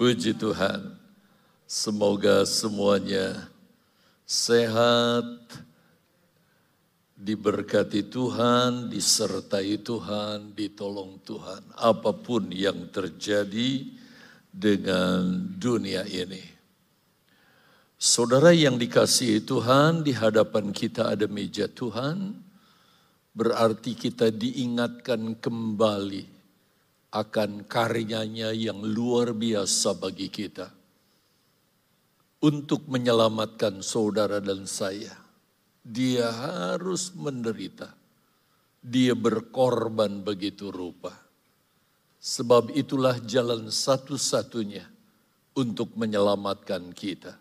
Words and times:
Puji 0.00 0.32
Tuhan. 0.32 0.96
Semoga 1.68 2.48
semuanya 2.48 3.52
sehat, 4.24 5.28
diberkati 7.20 8.08
Tuhan, 8.08 8.88
disertai 8.88 9.76
Tuhan, 9.76 10.56
ditolong 10.56 11.20
Tuhan. 11.20 11.76
Apa 11.76 12.16
pun 12.16 12.48
yang 12.48 12.88
terjadi 12.88 13.92
dengan 14.48 15.36
dunia 15.60 16.08
ini. 16.08 16.48
Saudara 18.00 18.56
yang 18.56 18.80
dikasihi 18.80 19.44
Tuhan, 19.44 20.00
di 20.00 20.16
hadapan 20.16 20.72
kita 20.72 21.12
ada 21.12 21.28
meja 21.28 21.68
Tuhan, 21.68 22.40
berarti 23.36 23.92
kita 23.92 24.32
diingatkan 24.32 25.36
kembali 25.36 26.39
akan 27.10 27.66
karyanya 27.66 28.54
yang 28.54 28.78
luar 28.82 29.34
biasa 29.34 29.98
bagi 29.98 30.30
kita 30.30 30.70
untuk 32.40 32.88
menyelamatkan 32.88 33.84
saudara 33.84 34.40
dan 34.40 34.64
saya. 34.64 35.12
Dia 35.82 36.30
harus 36.30 37.12
menderita. 37.16 37.92
Dia 38.80 39.12
berkorban 39.12 40.24
begitu 40.24 40.72
rupa. 40.72 41.12
Sebab 42.20 42.72
itulah 42.76 43.16
jalan 43.24 43.68
satu-satunya 43.68 44.84
untuk 45.56 45.92
menyelamatkan 45.96 46.92
kita. 46.92 47.36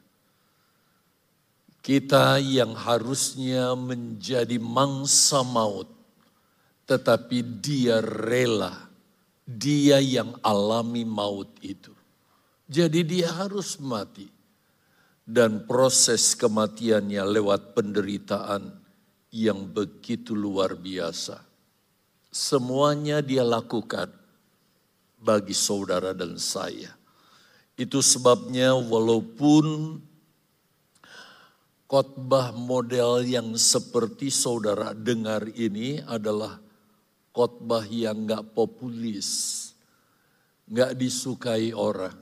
Kita 1.80 2.40
yang 2.44 2.76
harusnya 2.76 3.72
menjadi 3.76 4.60
mangsa 4.60 5.48
maut, 5.48 5.88
tetapi 6.84 7.40
dia 7.64 8.04
rela, 8.04 8.89
dia 9.50 9.98
yang 9.98 10.38
alami 10.46 11.02
maut 11.02 11.50
itu. 11.66 11.90
Jadi 12.70 13.02
dia 13.02 13.34
harus 13.34 13.82
mati 13.82 14.30
dan 15.26 15.66
proses 15.66 16.38
kematiannya 16.38 17.26
lewat 17.26 17.74
penderitaan 17.74 18.70
yang 19.34 19.66
begitu 19.66 20.38
luar 20.38 20.78
biasa. 20.78 21.42
Semuanya 22.30 23.26
dia 23.26 23.42
lakukan 23.42 24.14
bagi 25.18 25.58
saudara 25.58 26.14
dan 26.14 26.38
saya. 26.38 26.94
Itu 27.74 28.06
sebabnya 28.06 28.78
walaupun 28.78 29.98
khotbah 31.90 32.54
model 32.54 33.26
yang 33.26 33.58
seperti 33.58 34.30
saudara 34.30 34.94
dengar 34.94 35.50
ini 35.58 36.06
adalah 36.06 36.62
khotbah 37.40 37.88
yang 37.88 38.28
gak 38.28 38.52
populis, 38.52 39.72
gak 40.68 41.00
disukai 41.00 41.72
orang 41.72 42.20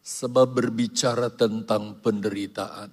sebab 0.00 0.48
berbicara 0.48 1.28
tentang 1.28 2.00
penderitaan. 2.00 2.88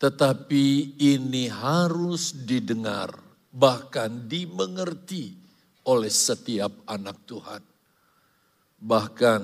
Tetapi 0.00 0.96
ini 0.96 1.52
harus 1.52 2.32
didengar, 2.32 3.12
bahkan 3.52 4.24
dimengerti 4.24 5.36
oleh 5.84 6.08
setiap 6.08 6.72
anak 6.88 7.28
Tuhan. 7.28 7.60
Bahkan 8.80 9.42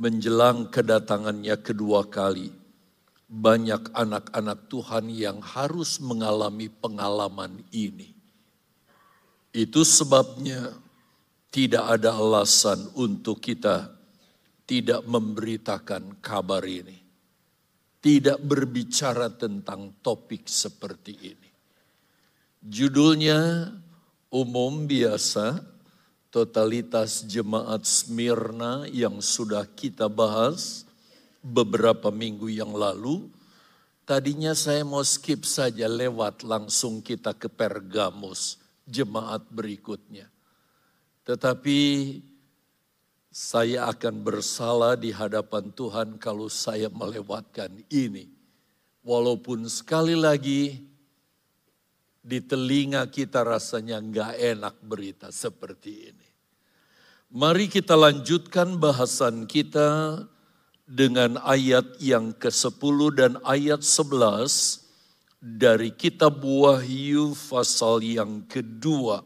menjelang 0.00 0.72
kedatangannya 0.72 1.60
kedua 1.60 2.08
kali, 2.08 2.48
banyak 3.28 3.92
anak-anak 3.92 4.64
Tuhan 4.72 5.12
yang 5.12 5.44
harus 5.44 6.00
mengalami 6.00 6.72
pengalaman 6.72 7.60
ini. 7.68 8.15
Itu 9.56 9.88
sebabnya 9.88 10.76
tidak 11.48 11.96
ada 11.96 12.12
alasan 12.12 12.92
untuk 12.92 13.40
kita 13.40 13.88
tidak 14.68 15.00
memberitakan 15.08 16.20
kabar 16.20 16.60
ini. 16.68 17.00
Tidak 17.96 18.36
berbicara 18.36 19.32
tentang 19.32 19.96
topik 20.04 20.44
seperti 20.44 21.14
ini. 21.32 21.50
Judulnya 22.60 23.72
umum 24.28 24.84
biasa, 24.84 25.64
totalitas 26.28 27.24
jemaat 27.24 27.88
Smyrna 27.88 28.84
yang 28.92 29.24
sudah 29.24 29.64
kita 29.64 30.12
bahas 30.12 30.84
beberapa 31.40 32.12
minggu 32.12 32.52
yang 32.52 32.76
lalu. 32.76 33.32
Tadinya 34.04 34.52
saya 34.52 34.84
mau 34.84 35.02
skip 35.02 35.48
saja 35.48 35.88
lewat 35.88 36.44
langsung 36.44 37.00
kita 37.00 37.34
ke 37.34 37.50
Pergamus, 37.50 38.60
jemaat 38.86 39.44
berikutnya. 39.50 40.30
Tetapi 41.26 41.80
saya 43.28 43.90
akan 43.92 44.24
bersalah 44.24 44.96
di 44.96 45.12
hadapan 45.12 45.68
Tuhan 45.74 46.16
kalau 46.16 46.48
saya 46.48 46.88
melewatkan 46.88 47.84
ini. 47.92 48.32
Walaupun 49.04 49.66
sekali 49.68 50.16
lagi 50.16 50.80
di 52.26 52.38
telinga 52.42 53.06
kita 53.06 53.46
rasanya 53.46 54.02
nggak 54.02 54.32
enak 54.40 54.74
berita 54.82 55.28
seperti 55.30 56.10
ini. 56.10 56.28
Mari 57.34 57.66
kita 57.66 57.98
lanjutkan 57.98 58.78
bahasan 58.78 59.50
kita 59.50 60.22
dengan 60.86 61.38
ayat 61.42 61.98
yang 61.98 62.30
ke-10 62.34 62.98
dan 63.18 63.32
ayat 63.42 63.82
11 63.82 64.85
dari 65.40 65.92
kitab 65.92 66.40
Wahyu 66.40 67.36
pasal 67.36 68.00
yang 68.00 68.44
kedua 68.48 69.20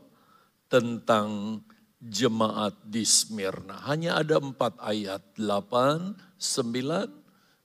tentang 0.71 1.61
jemaat 2.01 2.75
di 2.87 3.05
Smyrna. 3.05 3.85
Hanya 3.87 4.19
ada 4.19 4.41
empat 4.41 4.79
ayat, 4.81 5.21
8, 5.37 6.17
9, 6.41 7.13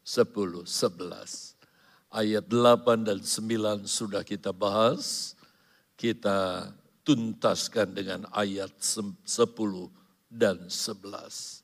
10, 0.03 0.65
11. 0.67 1.55
Ayat 2.15 2.45
8 2.47 3.07
dan 3.07 3.19
9 3.19 3.87
sudah 3.87 4.21
kita 4.21 4.51
bahas. 4.51 5.33
Kita 5.95 6.69
tuntaskan 7.07 7.95
dengan 7.95 8.21
ayat 8.35 8.71
10 8.81 9.23
dan 10.27 10.67
11. 10.67 11.63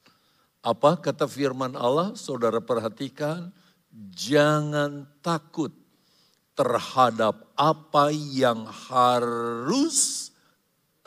Apa 0.62 0.94
kata 1.02 1.26
firman 1.26 1.74
Allah? 1.74 2.14
Saudara 2.14 2.62
perhatikan, 2.62 3.50
jangan 4.14 5.10
takut 5.26 5.81
terhadap 6.56 7.48
apa 7.56 8.12
yang 8.12 8.68
harus 8.68 10.30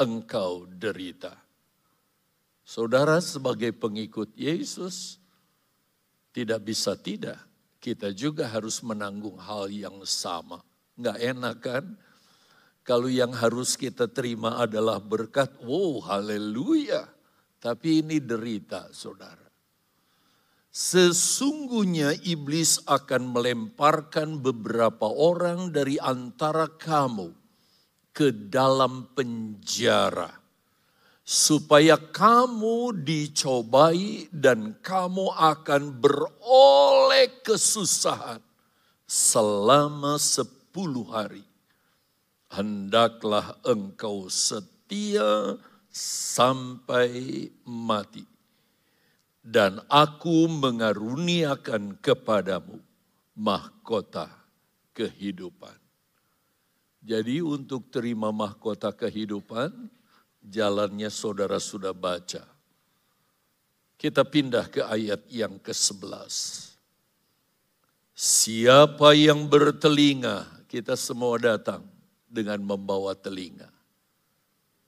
engkau 0.00 0.64
derita. 0.66 1.36
Saudara 2.64 3.20
sebagai 3.20 3.76
pengikut 3.76 4.32
Yesus 4.34 5.20
tidak 6.32 6.64
bisa 6.64 6.96
tidak. 6.96 7.38
Kita 7.76 8.08
juga 8.16 8.48
harus 8.48 8.80
menanggung 8.80 9.36
hal 9.36 9.68
yang 9.68 10.00
sama. 10.08 10.64
Nggak 10.96 11.18
enak 11.20 11.56
kan? 11.60 11.84
Kalau 12.80 13.12
yang 13.12 13.32
harus 13.36 13.76
kita 13.76 14.08
terima 14.08 14.60
adalah 14.60 14.96
berkat, 15.00 15.60
wow 15.60 16.00
haleluya. 16.08 17.04
Tapi 17.60 18.00
ini 18.00 18.20
derita 18.20 18.88
saudara. 18.92 19.43
Sesungguhnya 20.74 22.18
iblis 22.26 22.82
akan 22.90 23.30
melemparkan 23.30 24.42
beberapa 24.42 25.06
orang 25.06 25.70
dari 25.70 26.02
antara 26.02 26.66
kamu 26.66 27.30
ke 28.10 28.34
dalam 28.50 29.06
penjara 29.14 30.34
supaya 31.22 31.94
kamu 31.94 32.90
dicobai 33.06 34.26
dan 34.34 34.74
kamu 34.82 35.30
akan 35.38 35.94
beroleh 35.94 37.30
kesusahan 37.46 38.42
selama 39.06 40.18
sepuluh 40.18 41.06
hari. 41.06 41.46
Hendaklah 42.50 43.62
engkau 43.62 44.26
setia 44.26 45.54
sampai 45.94 47.46
mati. 47.62 48.33
Dan 49.44 49.84
aku 49.92 50.48
mengaruniakan 50.48 52.00
kepadamu 52.00 52.80
mahkota 53.36 54.32
kehidupan. 54.96 55.76
Jadi 57.04 57.44
untuk 57.44 57.92
terima 57.92 58.32
mahkota 58.32 58.88
kehidupan, 58.88 59.92
jalannya 60.40 61.12
saudara 61.12 61.60
sudah 61.60 61.92
baca. 61.92 62.40
Kita 64.00 64.24
pindah 64.24 64.72
ke 64.72 64.80
ayat 64.80 65.28
yang 65.28 65.60
ke-11. 65.60 66.72
Siapa 68.16 69.12
yang 69.12 69.44
bertelinga, 69.44 70.64
kita 70.70 70.96
semua 70.96 71.36
datang 71.36 71.84
dengan 72.24 72.62
membawa 72.64 73.12
telinga. 73.12 73.68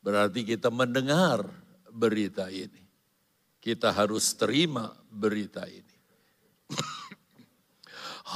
Berarti 0.00 0.46
kita 0.46 0.72
mendengar 0.72 1.44
berita 1.90 2.48
ini. 2.48 2.85
Kita 3.66 3.90
harus 3.90 4.30
terima 4.38 4.94
berita 5.10 5.66
ini. 5.66 5.98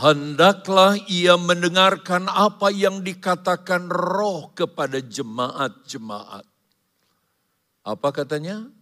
Hendaklah 0.02 0.98
ia 1.06 1.38
mendengarkan 1.38 2.26
apa 2.26 2.74
yang 2.74 3.06
dikatakan 3.06 3.86
roh 3.86 4.50
kepada 4.50 4.98
jemaat-jemaat. 4.98 6.42
Apa 7.86 8.08
katanya? 8.10 8.74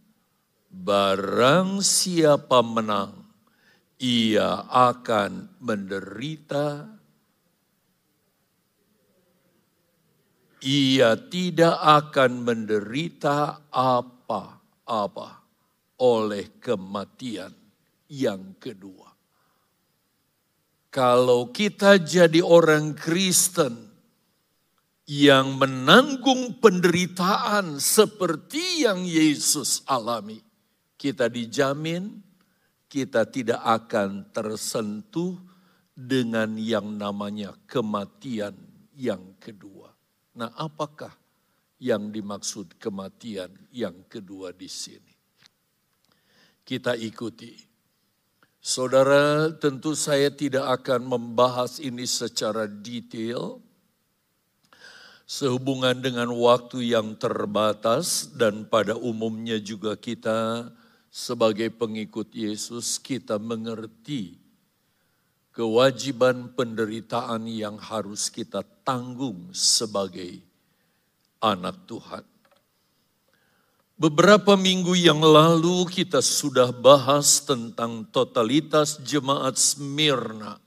Barang 0.72 1.84
siapa 1.84 2.64
menang, 2.64 3.28
ia 4.00 4.64
akan 4.72 5.52
menderita, 5.60 6.88
ia 10.64 11.12
tidak 11.28 11.76
akan 11.76 12.40
menderita 12.40 13.68
apa-apa 13.68 15.37
oleh 15.98 16.58
kematian 16.62 17.52
yang 18.08 18.56
kedua. 18.56 19.10
Kalau 20.88 21.52
kita 21.52 22.00
jadi 22.00 22.40
orang 22.40 22.96
Kristen 22.96 23.76
yang 25.04 25.60
menanggung 25.60 26.56
penderitaan 26.58 27.76
seperti 27.76 28.88
yang 28.88 29.04
Yesus 29.04 29.84
alami, 29.84 30.40
kita 30.96 31.28
dijamin 31.28 32.24
kita 32.88 33.28
tidak 33.28 33.60
akan 33.60 34.32
tersentuh 34.32 35.36
dengan 35.92 36.56
yang 36.56 36.96
namanya 36.96 37.52
kematian 37.68 38.56
yang 38.96 39.36
kedua. 39.36 39.92
Nah, 40.40 40.48
apakah 40.56 41.12
yang 41.78 42.08
dimaksud 42.08 42.80
kematian 42.80 43.52
yang 43.70 44.08
kedua 44.08 44.56
di 44.56 44.66
sini? 44.66 45.07
Kita 46.68 46.92
ikuti. 46.92 47.56
Saudara, 48.60 49.48
tentu 49.56 49.96
saya 49.96 50.28
tidak 50.28 50.84
akan 50.84 51.08
membahas 51.08 51.80
ini 51.80 52.04
secara 52.04 52.68
detail 52.68 53.64
sehubungan 55.24 55.96
dengan 55.96 56.28
waktu 56.28 56.92
yang 56.92 57.16
terbatas 57.16 58.28
dan 58.36 58.68
pada 58.68 59.00
umumnya 59.00 59.56
juga 59.56 59.96
kita 59.96 60.68
sebagai 61.08 61.72
pengikut 61.72 62.28
Yesus 62.36 63.00
kita 63.00 63.40
mengerti 63.40 64.36
kewajiban 65.56 66.52
penderitaan 66.52 67.48
yang 67.48 67.80
harus 67.80 68.28
kita 68.28 68.60
tanggung 68.84 69.48
sebagai 69.56 70.44
anak 71.40 71.88
Tuhan. 71.88 72.37
Beberapa 73.98 74.54
minggu 74.54 74.94
yang 74.94 75.18
lalu 75.18 75.82
kita 75.90 76.22
sudah 76.22 76.70
bahas 76.70 77.42
tentang 77.42 78.06
totalitas 78.14 79.02
jemaat 79.02 79.58
Smyrna 79.58 80.62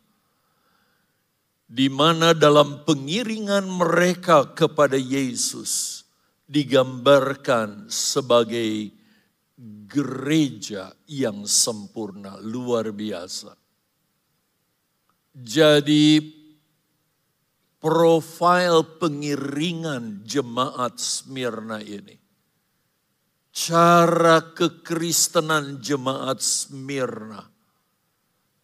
di 1.72 1.88
mana 1.88 2.36
dalam 2.36 2.84
pengiringan 2.84 3.64
mereka 3.64 4.44
kepada 4.52 5.00
Yesus 5.00 6.04
digambarkan 6.44 7.88
sebagai 7.88 8.92
gereja 9.88 10.92
yang 11.08 11.48
sempurna, 11.48 12.36
luar 12.44 12.92
biasa. 12.92 13.56
Jadi 15.32 16.20
profil 17.80 18.84
pengiringan 19.00 20.28
jemaat 20.28 21.00
Smyrna 21.00 21.80
ini, 21.80 22.20
cara 23.52 24.56
kekristenan 24.56 25.84
jemaat 25.84 26.40
Smyrna 26.40 27.44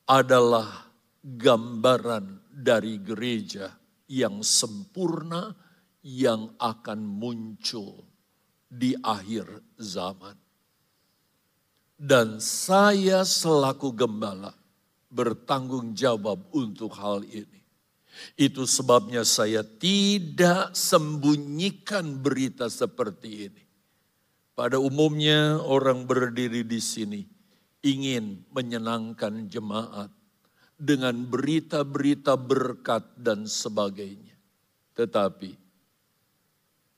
adalah 0.07 0.88
gambaran 1.22 2.39
dari 2.48 3.04
gereja 3.04 3.68
yang 4.07 4.39
sempurna 4.39 5.51
yang 6.07 6.56
akan 6.56 7.00
muncul 7.04 8.07
di 8.72 8.95
akhir 8.95 9.75
zaman. 9.75 10.39
Dan 11.98 12.39
saya 12.39 13.28
selaku 13.28 13.92
gembala 13.92 14.56
bertanggung 15.12 15.92
jawab 15.98 16.48
untuk 16.56 16.94
hal 16.95 17.25
ini. 17.28 17.60
Itu 18.38 18.66
sebabnya 18.69 19.25
saya 19.25 19.66
tidak 19.66 20.74
sembunyikan 20.78 22.22
berita 22.22 22.69
seperti 22.69 23.50
ini. 23.50 23.63
Pada 24.57 24.81
umumnya 24.81 25.62
orang 25.62 26.09
berdiri 26.09 26.65
di 26.65 26.81
sini 26.81 27.21
ingin 27.86 28.42
menyenangkan 28.50 29.45
jemaat 29.45 30.09
dengan 30.74 31.13
berita-berita 31.30 32.33
berkat 32.33 33.06
dan 33.21 33.45
sebagainya. 33.45 34.33
Tetapi 34.98 35.54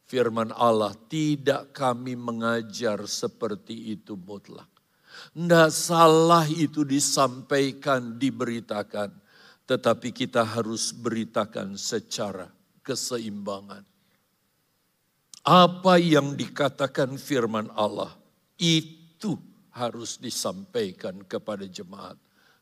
firman 0.08 0.56
Allah 0.56 0.96
tidak 1.12 1.76
kami 1.76 2.16
mengajar 2.16 3.04
seperti 3.04 3.92
itu 3.92 4.16
mutlak. 4.16 4.72
Tidak 5.36 5.68
salah 5.68 6.48
itu 6.48 6.88
disampaikan, 6.88 8.16
diberitakan. 8.16 9.12
Tetapi 9.68 10.16
kita 10.16 10.48
harus 10.48 10.96
beritakan 10.96 11.76
secara 11.76 12.48
keseimbangan. 12.88 13.84
Apa 15.44 15.96
yang 15.98 16.36
dikatakan 16.36 17.16
firman 17.16 17.72
Allah 17.74 18.14
itu 18.60 19.40
harus 19.72 20.20
disampaikan 20.20 21.24
kepada 21.24 21.64
jemaat 21.64 22.20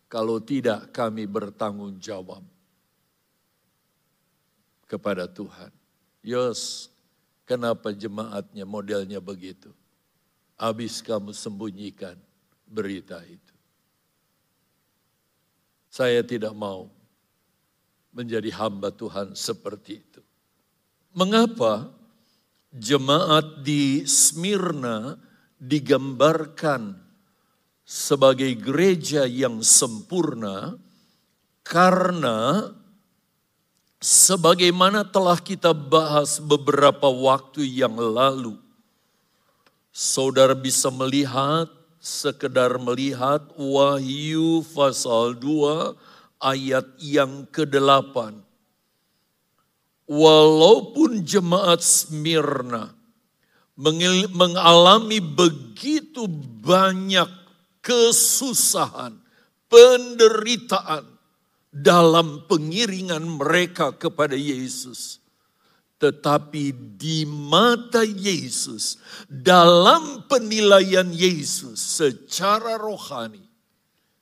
kalau 0.08 0.38
tidak 0.38 0.94
kami 0.94 1.26
bertanggung 1.26 1.98
jawab 1.98 2.46
kepada 4.88 5.28
Tuhan. 5.28 5.74
Yos, 6.24 6.94
kenapa 7.44 7.92
jemaatnya 7.92 8.64
modelnya 8.64 9.20
begitu? 9.20 9.74
Habis 10.58 11.02
kamu 11.02 11.34
sembunyikan 11.34 12.18
berita 12.66 13.22
itu. 13.26 13.56
Saya 15.92 16.22
tidak 16.22 16.54
mau 16.54 16.90
menjadi 18.14 18.50
hamba 18.58 18.90
Tuhan 18.90 19.34
seperti 19.34 20.02
itu. 20.02 20.22
Mengapa 21.14 21.90
jemaat 22.78 23.66
di 23.66 24.06
Smyrna 24.08 25.18
digambarkan 25.58 26.96
sebagai 27.82 28.52
gereja 28.58 29.26
yang 29.26 29.66
sempurna 29.66 30.78
karena 31.66 32.72
sebagaimana 33.98 35.04
telah 35.08 35.40
kita 35.42 35.74
bahas 35.74 36.38
beberapa 36.38 37.10
waktu 37.10 37.66
yang 37.66 37.98
lalu. 37.98 38.56
Saudara 39.90 40.54
bisa 40.54 40.94
melihat 40.94 41.74
sekedar 41.98 42.78
melihat 42.78 43.42
Wahyu 43.58 44.62
pasal 44.72 45.34
2 45.36 45.98
ayat 46.38 46.86
yang 47.02 47.50
ke-8 47.50 48.47
walaupun 50.08 51.22
jemaat 51.22 51.84
Smyrna 51.84 52.98
mengalami 53.78 55.22
begitu 55.22 56.26
banyak 56.66 57.30
kesusahan, 57.86 59.14
penderitaan 59.70 61.06
dalam 61.70 62.50
pengiringan 62.50 63.38
mereka 63.38 63.94
kepada 63.94 64.34
Yesus. 64.34 65.22
Tetapi 65.98 66.94
di 66.98 67.26
mata 67.26 68.06
Yesus, 68.06 69.02
dalam 69.26 70.30
penilaian 70.30 71.10
Yesus 71.10 71.82
secara 71.82 72.78
rohani, 72.78 73.42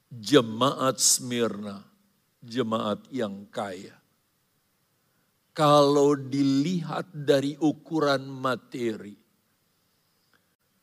jemaat 0.08 1.00
Smyrna, 1.00 1.84
jemaat 2.40 3.04
yang 3.12 3.44
kaya. 3.52 3.95
Kalau 5.56 6.20
dilihat 6.20 7.16
dari 7.16 7.56
ukuran 7.56 8.28
materi, 8.28 9.16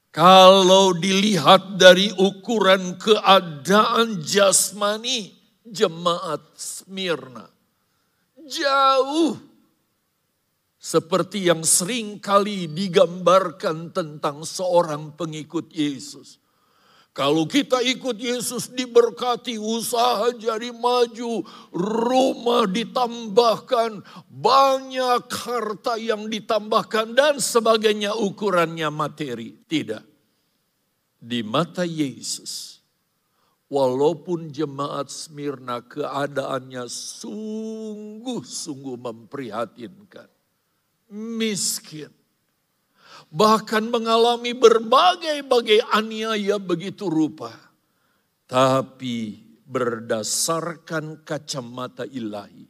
kalau 0.08 0.96
dilihat 0.96 1.76
dari 1.76 2.08
ukuran 2.16 2.96
keadaan 2.96 4.24
jasmani 4.24 5.36
jemaat 5.68 6.56
Smyrna, 6.56 7.52
jauh 8.48 9.36
seperti 10.82 11.46
yang 11.46 11.62
sering 11.62 12.18
kali 12.18 12.66
digambarkan 12.66 13.94
tentang 13.94 14.42
seorang 14.42 15.14
pengikut 15.14 15.70
Yesus. 15.70 16.41
Kalau 17.12 17.44
kita 17.44 17.84
ikut 17.84 18.16
Yesus 18.16 18.72
diberkati, 18.72 19.60
usaha 19.60 20.32
jadi 20.32 20.72
maju, 20.72 21.44
rumah 21.76 22.64
ditambahkan, 22.64 24.00
banyak 24.32 25.28
harta 25.28 26.00
yang 26.00 26.32
ditambahkan 26.32 27.12
dan 27.12 27.36
sebagainya 27.36 28.16
ukurannya 28.16 28.88
materi. 28.88 29.60
Tidak. 29.68 30.00
Di 31.20 31.44
mata 31.44 31.84
Yesus, 31.84 32.80
walaupun 33.68 34.48
jemaat 34.48 35.12
Smyrna 35.12 35.84
keadaannya 35.84 36.88
sungguh-sungguh 36.88 38.96
memprihatinkan. 38.96 40.32
Miskin. 41.12 42.21
Bahkan 43.32 43.88
mengalami 43.88 44.52
berbagai-bagai 44.52 45.88
aniaya 45.88 46.60
begitu 46.60 47.08
rupa. 47.08 47.48
Tapi 48.44 49.40
berdasarkan 49.64 51.24
kacamata 51.24 52.04
ilahi. 52.04 52.68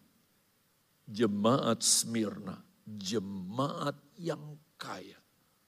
Jemaat 1.02 1.82
Smyrna, 1.82 2.62
jemaat 2.86 3.98
yang 4.22 4.54
kaya 4.78 5.18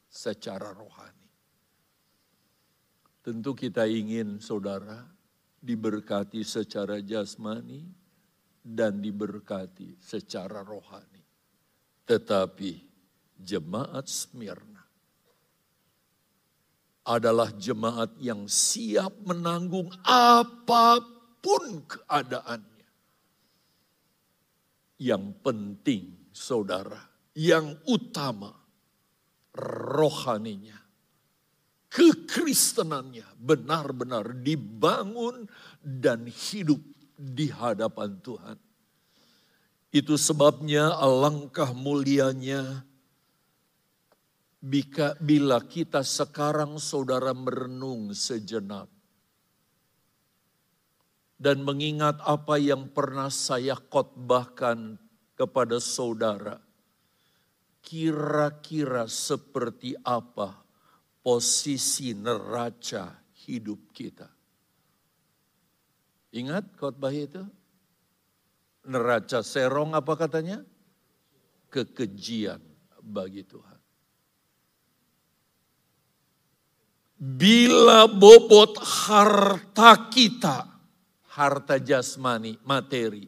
secara 0.06 0.70
rohani. 0.70 1.30
Tentu 3.18 3.50
kita 3.58 3.90
ingin 3.90 4.38
saudara 4.38 5.02
diberkati 5.58 6.46
secara 6.46 7.02
jasmani 7.02 7.82
dan 8.62 9.02
diberkati 9.02 9.98
secara 9.98 10.62
rohani. 10.62 11.24
Tetapi 12.06 12.72
jemaat 13.42 14.06
Smyrna 14.06 14.73
adalah 17.04 17.52
jemaat 17.52 18.16
yang 18.16 18.48
siap 18.48 19.12
menanggung 19.28 19.92
apa 20.08 21.04
pun 21.44 21.84
keadaannya. 21.84 22.90
Yang 24.96 25.24
penting, 25.44 26.32
saudara, 26.32 26.98
yang 27.36 27.76
utama, 27.84 28.56
rohaninya, 29.52 30.80
kekristenannya 31.92 33.28
benar-benar 33.36 34.32
dibangun 34.40 35.44
dan 35.84 36.24
hidup 36.24 36.80
di 37.14 37.52
hadapan 37.52 38.16
Tuhan. 38.24 38.58
Itu 39.94 40.18
sebabnya 40.18 40.90
alangkah 40.98 41.70
mulianya 41.70 42.82
bila 44.64 45.60
kita 45.68 46.00
sekarang 46.00 46.80
saudara 46.80 47.36
merenung 47.36 48.16
sejenak 48.16 48.88
dan 51.36 51.60
mengingat 51.60 52.16
apa 52.24 52.56
yang 52.56 52.88
pernah 52.88 53.28
saya 53.28 53.76
khotbahkan 53.76 54.96
kepada 55.36 55.76
saudara, 55.76 56.56
kira-kira 57.84 59.04
seperti 59.04 59.92
apa 60.00 60.64
posisi 61.20 62.16
neraca 62.16 63.20
hidup 63.44 63.92
kita. 63.92 64.30
Ingat 66.34 66.72
khotbah 66.80 67.12
itu? 67.12 67.44
Neraca 68.88 69.44
serong 69.44 69.92
apa 69.92 70.12
katanya? 70.16 70.64
Kekejian 71.68 72.60
bagi 73.04 73.44
Tuhan. 73.44 73.73
Bila 77.24 78.04
bobot 78.04 78.76
harta 78.84 80.12
kita, 80.12 80.68
harta 81.32 81.80
jasmani, 81.80 82.60
materi, 82.68 83.24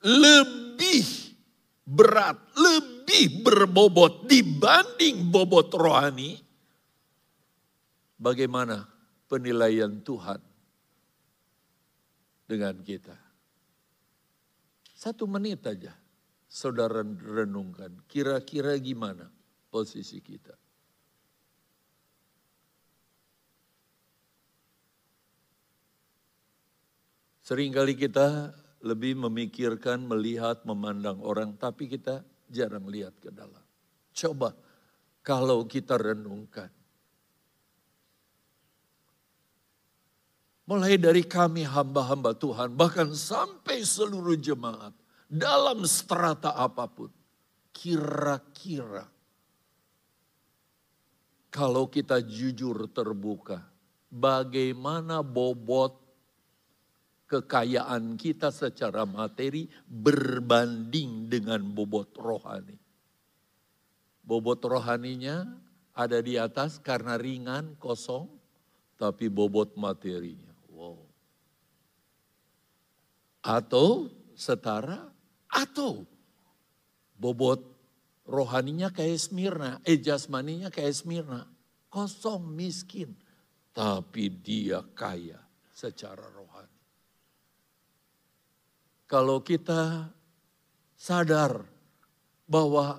lebih 0.00 1.04
berat, 1.84 2.40
lebih 2.56 3.44
berbobot 3.44 4.24
dibanding 4.24 5.28
bobot 5.28 5.68
rohani, 5.76 6.40
bagaimana 8.16 8.88
penilaian 9.28 10.00
Tuhan 10.00 10.40
dengan 12.48 12.80
kita? 12.80 13.16
Satu 14.96 15.28
menit 15.28 15.60
aja, 15.68 15.92
saudara 16.48 17.04
renungkan, 17.04 17.92
kira-kira 18.08 18.72
gimana 18.80 19.28
posisi 19.68 20.24
kita? 20.24 20.63
Seringkali 27.44 27.92
kita 27.92 28.56
lebih 28.80 29.20
memikirkan, 29.20 30.00
melihat, 30.08 30.64
memandang 30.64 31.20
orang, 31.20 31.52
tapi 31.60 31.92
kita 31.92 32.24
jarang 32.48 32.88
lihat 32.88 33.12
ke 33.20 33.28
dalam. 33.28 33.60
Coba 34.16 34.56
kalau 35.20 35.64
kita 35.68 36.00
renungkan. 36.00 36.72
Mulai 40.64 40.96
dari 40.96 41.20
kami 41.20 41.68
hamba-hamba 41.68 42.32
Tuhan, 42.32 42.72
bahkan 42.72 43.12
sampai 43.12 43.84
seluruh 43.84 44.40
jemaat, 44.40 44.96
dalam 45.28 45.84
strata 45.84 46.56
apa 46.56 46.88
pun, 46.88 47.12
kira-kira 47.76 49.04
kalau 51.52 51.84
kita 51.92 52.24
jujur 52.24 52.88
terbuka, 52.88 53.60
bagaimana 54.08 55.20
bobot 55.20 56.03
kekayaan 57.34 58.14
kita 58.14 58.54
secara 58.54 59.02
materi 59.02 59.66
berbanding 59.90 61.26
dengan 61.26 61.66
bobot 61.74 62.14
rohani. 62.14 62.78
Bobot 64.22 64.62
rohaninya 64.62 65.42
ada 65.94 66.18
di 66.22 66.38
atas 66.38 66.78
karena 66.78 67.18
ringan, 67.18 67.74
kosong, 67.82 68.30
tapi 68.94 69.26
bobot 69.26 69.74
materinya 69.74 70.54
atau 73.44 74.08
setara 74.32 75.12
atau 75.52 76.08
bobot 77.20 77.60
rohaninya 78.24 78.88
kayak 78.88 79.20
Smyrna, 79.20 79.84
eh 79.84 80.00
jasmaninya 80.00 80.72
kayak 80.72 80.96
Smyrna, 80.96 81.44
kosong 81.92 82.48
miskin, 82.48 83.12
tapi 83.76 84.32
dia 84.32 84.80
kaya 84.96 85.38
secara 85.76 86.24
rohani. 86.32 86.53
Kalau 89.14 89.38
kita 89.46 90.10
sadar 90.98 91.62
bahwa 92.50 92.98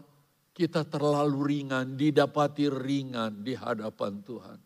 kita 0.55 0.88
terlalu 0.88 1.43
ringan, 1.43 2.00
didapati 2.00 2.72
ringan 2.72 3.43
di 3.43 3.51
hadapan 3.51 4.24
Tuhan. 4.24 4.60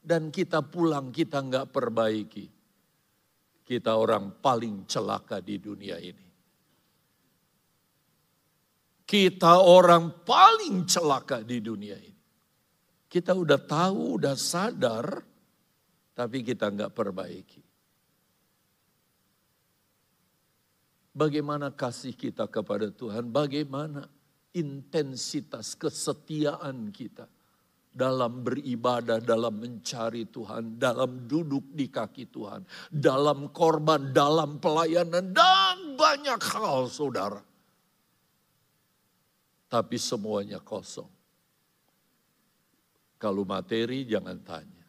Dan 0.00 0.32
kita 0.32 0.64
pulang, 0.64 1.12
kita 1.12 1.44
nggak 1.44 1.68
perbaiki 1.68 2.58
kita 3.68 4.00
orang 4.00 4.40
paling 4.40 4.88
celaka 4.88 5.44
di 5.44 5.60
dunia 5.60 6.00
ini. 6.00 6.26
Kita 9.04 9.60
orang 9.60 10.24
paling 10.24 10.88
celaka 10.88 11.44
di 11.44 11.60
dunia 11.60 12.00
ini. 12.00 12.24
Kita 13.04 13.36
udah 13.36 13.60
tahu, 13.60 14.16
udah 14.16 14.36
sadar, 14.36 15.20
tapi 16.16 16.40
kita 16.40 16.72
nggak 16.72 16.92
perbaiki. 16.96 17.67
Bagaimana 21.18 21.74
kasih 21.74 22.14
kita 22.14 22.46
kepada 22.46 22.94
Tuhan? 22.94 23.26
Bagaimana 23.26 24.06
intensitas 24.54 25.74
kesetiaan 25.74 26.94
kita? 26.94 27.26
dalam 27.98 28.46
beribadah, 28.46 29.18
dalam 29.18 29.58
mencari 29.58 30.30
Tuhan, 30.30 30.78
dalam 30.78 31.26
duduk 31.26 31.74
di 31.74 31.90
kaki 31.90 32.30
Tuhan, 32.30 32.62
dalam 32.94 33.50
korban, 33.50 34.14
dalam 34.14 34.62
pelayanan, 34.62 35.34
dan 35.34 35.98
banyak 35.98 36.38
hal 36.38 36.86
saudara. 36.86 37.42
Tapi 39.66 39.96
semuanya 39.98 40.62
kosong. 40.62 41.10
Kalau 43.18 43.42
materi 43.42 44.06
jangan 44.06 44.38
tanya. 44.46 44.86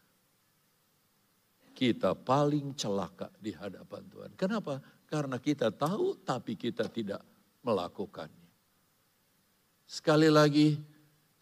Kita 1.74 2.14
paling 2.14 2.78
celaka 2.78 3.26
di 3.40 3.50
hadapan 3.50 4.02
Tuhan. 4.06 4.30
Kenapa? 4.38 4.78
Karena 5.10 5.42
kita 5.42 5.74
tahu 5.74 6.22
tapi 6.22 6.54
kita 6.54 6.86
tidak 6.86 7.26
melakukannya. 7.66 8.46
Sekali 9.90 10.30
lagi, 10.30 10.78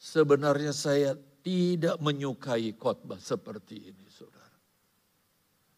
sebenarnya 0.01 0.73
saya 0.73 1.13
tidak 1.45 2.01
menyukai 2.01 2.73
khotbah 2.81 3.21
seperti 3.21 3.93
ini, 3.93 4.09
saudara. 4.09 4.57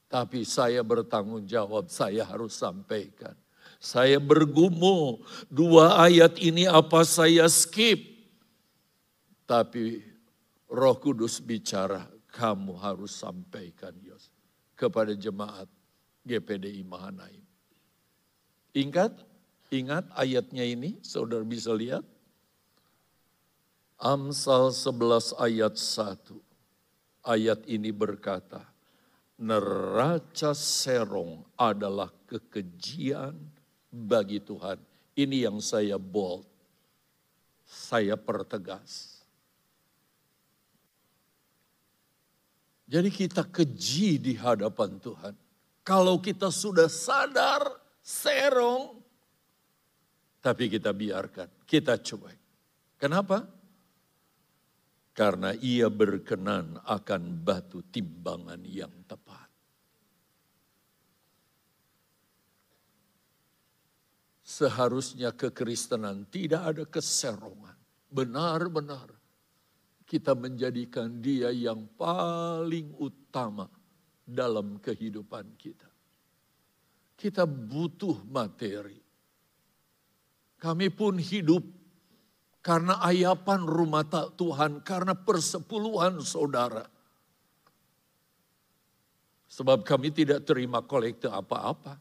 Tapi 0.07 0.47
saya 0.47 0.87
bertanggung 0.87 1.51
jawab, 1.51 1.91
saya 1.91 2.23
harus 2.23 2.55
sampaikan. 2.55 3.35
Saya 3.83 4.23
bergumul, 4.23 5.27
dua 5.51 6.07
ayat 6.07 6.39
ini 6.39 6.71
apa 6.71 7.03
saya 7.03 7.51
skip. 7.51 7.99
Tapi 9.51 9.99
roh 10.71 10.95
kudus 10.95 11.43
bicara, 11.43 12.07
kamu 12.31 12.79
harus 12.79 13.19
sampaikan 13.19 13.91
Yos 13.99 14.31
kepada 14.79 15.11
jemaat 15.19 15.67
GPDI 16.23 16.87
Mahanaim. 16.87 17.50
Ingat, 18.71 19.19
ingat 19.75 20.07
ayatnya 20.15 20.63
ini, 20.63 20.99
saudara 21.03 21.43
bisa 21.43 21.75
lihat. 21.75 22.07
Amsal 24.01 24.73
11 24.73 25.37
ayat 25.37 25.75
1. 25.77 26.39
Ayat 27.21 27.61
ini 27.69 27.93
berkata, 27.93 28.65
neraca 29.37 30.57
serong 30.57 31.45
adalah 31.59 32.09
kekejian 32.31 33.37
bagi 33.91 34.41
Tuhan. 34.41 34.79
Ini 35.19 35.51
yang 35.51 35.59
saya 35.61 35.99
bold. 35.99 36.47
Saya 37.67 38.15
pertegas. 38.17 39.21
Jadi 42.91 43.11
kita 43.15 43.47
keji 43.47 44.19
di 44.19 44.35
hadapan 44.35 44.99
Tuhan. 44.99 45.35
Kalau 45.87 46.19
kita 46.19 46.51
sudah 46.51 46.91
sadar, 46.91 47.63
serong, 48.11 48.99
tapi 50.43 50.67
kita 50.67 50.91
biarkan, 50.91 51.63
kita 51.63 52.03
cuek. 52.03 52.39
Kenapa? 52.99 53.47
Karena 55.15 55.55
ia 55.55 55.87
berkenan 55.87 56.81
akan 56.83 57.23
batu 57.45 57.87
timbangan 57.87 58.61
yang 58.67 58.91
tepat. 59.07 59.47
Seharusnya 64.43 65.31
kekristenan 65.31 66.27
tidak 66.27 66.63
ada 66.75 66.85
keserongan. 66.89 67.79
Benar-benar 68.11 69.15
kita 70.03 70.35
menjadikan 70.35 71.23
dia 71.23 71.55
yang 71.55 71.87
paling 71.95 72.91
utama 72.99 73.71
dalam 74.27 74.83
kehidupan 74.83 75.55
kita. 75.55 75.90
Kita 77.21 77.45
butuh 77.45 78.25
materi. 78.33 78.97
Kami 80.57 80.89
pun 80.89 81.21
hidup 81.21 81.61
karena 82.61 83.01
ayapan 83.05 83.65
rumah 83.65 84.05
tak 84.05 84.37
Tuhan, 84.37 84.85
karena 84.85 85.17
persepuluhan 85.17 86.21
saudara. 86.25 86.85
Sebab 89.49 89.85
kami 89.85 90.13
tidak 90.13 90.45
terima 90.49 90.85
kolekte 90.85 91.29
apa-apa. 91.29 91.97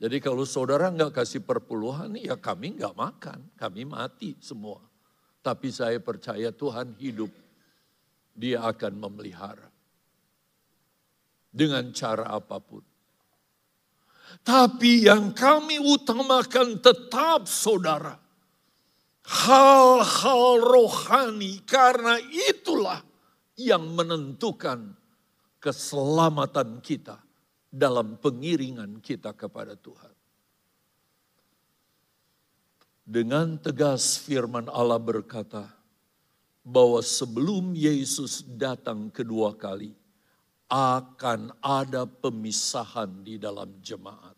Jadi 0.00 0.16
kalau 0.20 0.44
saudara 0.44 0.92
nggak 0.92 1.12
kasih 1.12 1.40
perpuluhan, 1.40 2.16
ya 2.20 2.36
kami 2.36 2.76
nggak 2.76 2.96
makan, 2.96 3.38
kami 3.56 3.88
mati 3.88 4.36
semua. 4.40 4.80
Tapi 5.40 5.68
saya 5.72 5.98
percaya 5.98 6.52
Tuhan 6.52 6.94
hidup, 7.00 7.32
dia 8.36 8.62
akan 8.62 8.92
memelihara 8.96 9.68
dengan 11.50 11.88
cara 11.96 12.28
apa 12.28 12.60
pun. 12.60 12.91
Tapi 14.40 15.04
yang 15.04 15.36
kami 15.36 15.76
utamakan 15.76 16.80
tetap 16.80 17.44
saudara. 17.44 18.16
Hal-hal 19.22 20.58
rohani 20.58 21.62
karena 21.62 22.18
itulah 22.50 23.04
yang 23.54 23.92
menentukan 23.92 24.96
keselamatan 25.62 26.82
kita 26.82 27.22
dalam 27.70 28.18
pengiringan 28.18 28.98
kita 28.98 29.30
kepada 29.30 29.78
Tuhan. 29.78 30.10
Dengan 33.06 33.58
tegas 33.62 34.18
firman 34.18 34.66
Allah 34.66 34.98
berkata 34.98 35.70
bahwa 36.62 37.02
sebelum 37.02 37.74
Yesus 37.74 38.46
datang 38.46 39.10
kedua 39.10 39.54
kali, 39.54 39.94
akan 40.72 41.52
ada 41.60 42.08
pemisahan 42.08 43.20
di 43.20 43.36
dalam 43.36 43.68
jemaat. 43.84 44.32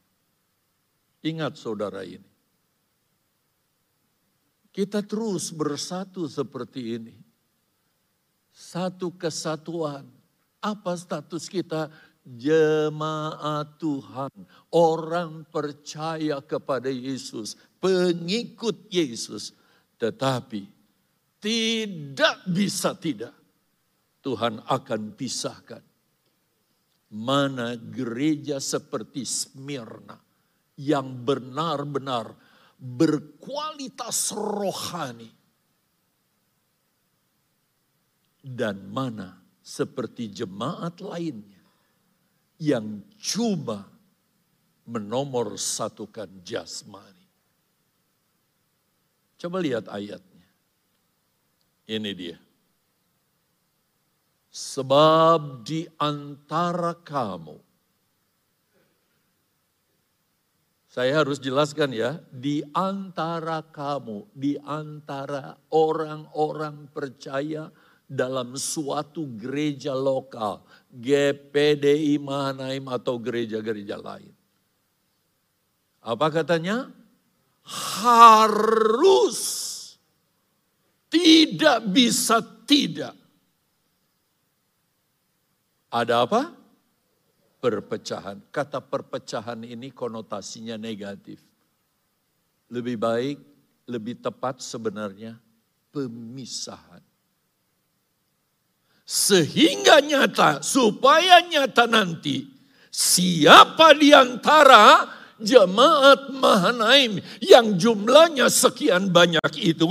Ingat 1.22 1.54
saudara 1.54 2.02
ini. 2.02 2.26
Kita 4.74 5.06
terus 5.06 5.54
bersatu 5.54 6.26
seperti 6.26 6.98
ini. 6.98 7.14
Satu 8.50 9.14
kesatuan. 9.14 10.02
Apa 10.58 10.98
status 10.98 11.46
kita? 11.46 11.86
Jemaat 12.26 13.78
Tuhan. 13.78 14.34
Orang 14.74 15.46
percaya 15.46 16.42
kepada 16.42 16.90
Yesus. 16.90 17.54
Pengikut 17.78 18.90
Yesus. 18.90 19.54
Tetapi 20.02 20.66
tidak 21.38 22.42
bisa 22.50 22.98
tidak. 22.98 23.38
Tuhan 24.18 24.58
akan 24.66 25.14
pisahkan 25.14 25.93
mana 27.14 27.78
gereja 27.78 28.58
seperti 28.58 29.22
Smyrna 29.22 30.18
yang 30.74 31.22
benar-benar 31.22 32.34
berkualitas 32.74 34.34
rohani 34.34 35.30
dan 38.42 38.90
mana 38.90 39.38
seperti 39.62 40.28
jemaat 40.28 40.98
lainnya 40.98 41.62
yang 42.58 43.00
cuma 43.16 43.86
menomor 44.84 45.56
satukan 45.56 46.28
jasmani. 46.44 47.24
Coba 49.40 49.62
lihat 49.64 49.88
ayatnya. 49.88 50.48
Ini 51.88 52.10
dia. 52.12 52.38
Sebab 54.54 55.66
di 55.66 55.82
antara 55.98 56.94
kamu, 56.94 57.58
saya 60.86 61.18
harus 61.18 61.42
jelaskan 61.42 61.90
ya, 61.90 62.22
di 62.30 62.62
antara 62.70 63.66
kamu, 63.66 64.30
di 64.30 64.54
antara 64.62 65.58
orang-orang 65.74 66.86
percaya 66.86 67.66
dalam 68.06 68.54
suatu 68.54 69.26
gereja 69.34 69.90
lokal, 69.90 70.62
GPDI 70.94 72.22
Mahanaim 72.22 72.86
atau 72.94 73.18
gereja-gereja 73.18 73.98
lain. 73.98 74.30
Apa 75.98 76.30
katanya? 76.30 76.94
Harus 77.66 79.42
tidak 81.10 81.90
bisa 81.90 82.38
tidak 82.70 83.23
ada 85.94 86.26
apa? 86.26 86.50
Perpecahan. 87.62 88.42
Kata 88.50 88.82
perpecahan 88.82 89.62
ini 89.62 89.94
konotasinya 89.94 90.74
negatif. 90.74 91.38
Lebih 92.66 92.98
baik, 92.98 93.38
lebih 93.86 94.18
tepat 94.18 94.58
sebenarnya 94.58 95.38
pemisahan. 95.94 96.98
Sehingga 99.06 100.02
nyata, 100.02 100.64
supaya 100.64 101.38
nyata 101.44 101.86
nanti, 101.86 102.48
siapa 102.88 103.94
di 103.94 104.10
antara 104.10 105.06
jemaat 105.38 106.32
Mahanaim 106.32 107.20
yang 107.38 107.76
jumlahnya 107.76 108.48
sekian 108.48 109.12
banyak 109.12 109.52
itu, 109.60 109.86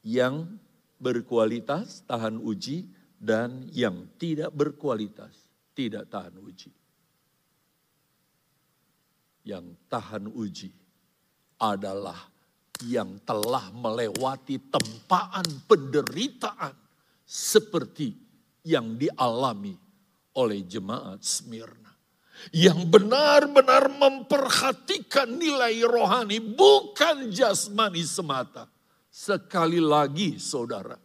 yang 0.00 0.48
berkualitas, 0.96 2.00
tahan 2.08 2.40
uji, 2.40 2.88
dan 3.24 3.64
yang 3.72 4.04
tidak 4.20 4.52
berkualitas 4.52 5.32
tidak 5.72 6.12
tahan 6.12 6.36
uji. 6.44 6.68
Yang 9.48 9.66
tahan 9.88 10.28
uji 10.28 10.70
adalah 11.56 12.20
yang 12.84 13.16
telah 13.24 13.72
melewati 13.72 14.60
tempaan 14.68 15.44
penderitaan 15.64 16.76
seperti 17.24 18.12
yang 18.64 19.00
dialami 19.00 19.72
oleh 20.36 20.60
jemaat 20.64 21.24
Smyrna. 21.24 21.92
Yang 22.50 22.92
benar-benar 22.92 23.88
memperhatikan 23.88 25.32
nilai 25.38 25.80
rohani 25.86 26.42
bukan 26.42 27.32
jasmani 27.32 28.04
semata. 28.04 28.68
Sekali 29.08 29.78
lagi 29.78 30.42
saudara, 30.42 30.98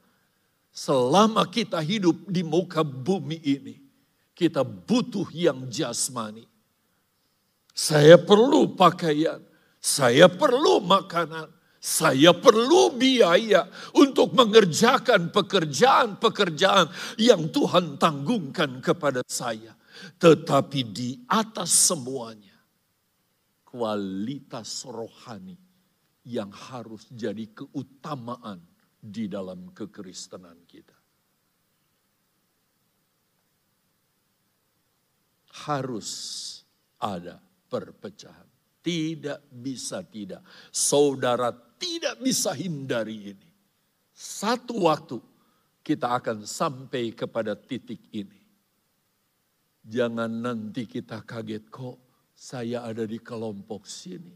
Selama 0.79 1.43
kita 1.43 1.83
hidup 1.83 2.31
di 2.31 2.39
muka 2.39 2.87
bumi 2.87 3.35
ini, 3.43 3.75
kita 4.31 4.63
butuh 4.63 5.27
yang 5.35 5.67
jasmani. 5.67 6.47
Saya 7.75 8.15
perlu 8.15 8.79
pakaian, 8.79 9.43
saya 9.83 10.31
perlu 10.31 10.79
makanan, 10.79 11.51
saya 11.83 12.31
perlu 12.31 12.95
biaya 12.95 13.67
untuk 13.91 14.31
mengerjakan 14.31 15.35
pekerjaan-pekerjaan 15.35 16.87
yang 17.19 17.51
Tuhan 17.51 17.99
tanggungkan 17.99 18.79
kepada 18.79 19.19
saya. 19.27 19.75
Tetapi 20.15 20.79
di 20.95 21.27
atas 21.27 21.91
semuanya, 21.91 22.55
kualitas 23.67 24.87
rohani 24.87 25.59
yang 26.23 26.55
harus 26.55 27.03
jadi 27.11 27.51
keutamaan 27.51 28.68
di 28.99 29.31
dalam 29.31 29.71
kekristenan 29.71 30.67
kita. 30.67 30.97
Harus 35.65 36.09
ada 36.99 37.39
perpecahan. 37.71 38.47
Tidak 38.79 39.51
bisa 39.51 40.03
tidak. 40.03 40.43
Saudara 40.71 41.51
tidak 41.79 42.19
bisa 42.19 42.51
hindari 42.55 43.35
ini. 43.35 43.49
Satu 44.11 44.87
waktu 44.87 45.19
kita 45.83 46.11
akan 46.19 46.43
sampai 46.43 47.15
kepada 47.15 47.55
titik 47.55 48.03
ini. 48.11 48.39
Jangan 49.83 50.29
nanti 50.29 50.85
kita 50.85 51.23
kaget 51.23 51.71
kok 51.71 51.97
saya 52.35 52.87
ada 52.87 53.03
di 53.03 53.19
kelompok 53.19 53.87
sini. 53.87 54.35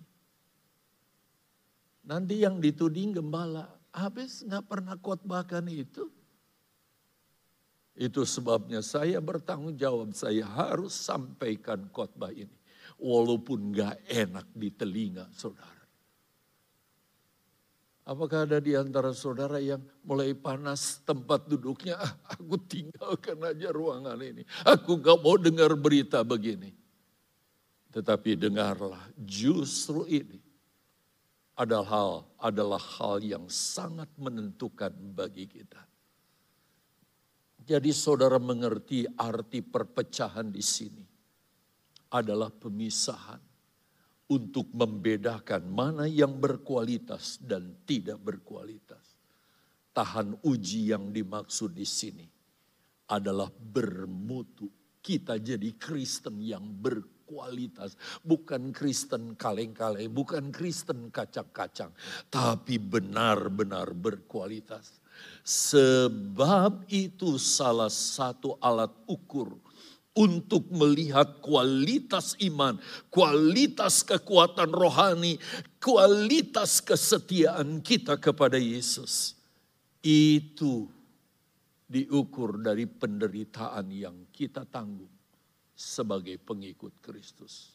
Nanti 2.03 2.43
yang 2.43 2.59
dituding 2.59 3.15
gembala, 3.15 3.63
Habis 3.93 4.41
nggak 4.41 4.65
pernah 4.65 4.97
khotbahkan 4.97 5.69
itu. 5.69 6.09
Itu 7.93 8.25
sebabnya 8.25 8.81
saya 8.81 9.21
bertanggung 9.21 9.77
jawab, 9.77 10.17
saya 10.17 10.49
harus 10.49 10.97
sampaikan 10.97 11.85
khotbah 11.93 12.33
ini. 12.33 12.57
Walaupun 12.97 13.73
gak 13.73 14.01
enak 14.09 14.49
di 14.53 14.69
telinga 14.73 15.29
saudara. 15.33 15.85
Apakah 18.03 18.43
ada 18.43 18.59
di 18.59 18.75
antara 18.75 19.15
saudara 19.15 19.63
yang 19.63 19.79
mulai 20.03 20.35
panas 20.35 20.99
tempat 21.07 21.47
duduknya? 21.47 21.95
Ah, 21.95 22.13
aku 22.35 22.59
tinggalkan 22.59 23.39
aja 23.39 23.71
ruangan 23.71 24.19
ini. 24.19 24.43
Aku 24.67 24.99
gak 24.99 25.23
mau 25.23 25.39
dengar 25.39 25.71
berita 25.79 26.19
begini. 26.25 26.75
Tetapi 27.93 28.35
dengarlah, 28.35 29.07
justru 29.15 30.03
ini 30.09 30.42
adalah 31.53 31.87
hal, 31.89 32.11
adalah 32.41 32.81
hal 32.81 33.21
yang 33.21 33.45
sangat 33.45 34.09
menentukan 34.17 34.93
bagi 35.13 35.45
kita. 35.45 35.81
Jadi 37.63 37.95
saudara 37.95 38.41
mengerti 38.41 39.07
arti 39.07 39.63
perpecahan 39.63 40.51
di 40.51 40.59
sini 40.59 41.05
adalah 42.11 42.51
pemisahan 42.51 43.39
untuk 44.33 44.67
membedakan 44.73 45.63
mana 45.69 46.05
yang 46.09 46.35
berkualitas 46.35 47.39
dan 47.39 47.85
tidak 47.87 48.19
berkualitas. 48.19 49.15
Tahan 49.93 50.41
uji 50.43 50.89
yang 50.89 51.13
dimaksud 51.13 51.71
di 51.71 51.85
sini 51.85 52.25
adalah 53.13 53.47
bermutu. 53.53 54.67
Kita 55.03 55.37
jadi 55.37 55.75
Kristen 55.75 56.39
yang 56.39 56.63
berkualitas, 56.63 57.12
bukan 58.23 58.71
Kristen 58.75 59.33
kaleng-kaleng, 59.33 60.09
bukan 60.11 60.51
Kristen 60.53 61.09
kacang-kacang, 61.09 61.91
tapi 62.29 62.77
benar-benar 62.77 63.91
berkualitas. 63.93 65.03
Sebab 65.43 66.87
itu 66.89 67.37
salah 67.37 67.91
satu 67.91 68.57
alat 68.63 68.91
ukur 69.05 69.53
untuk 70.13 70.69
melihat 70.69 71.41
kualitas 71.41 72.37
iman, 72.41 72.77
kualitas 73.09 74.05
kekuatan 74.05 74.69
rohani, 74.69 75.41
kualitas 75.81 76.79
kesetiaan 76.81 77.81
kita 77.81 78.17
kepada 78.21 78.57
Yesus. 78.61 79.37
Itu 80.03 80.89
diukur 81.89 82.61
dari 82.61 82.89
penderitaan 82.89 83.89
yang 83.93 84.17
kita 84.33 84.65
tanggung 84.65 85.12
sebagai 85.73 86.37
pengikut 86.39 86.93
Kristus. 87.01 87.73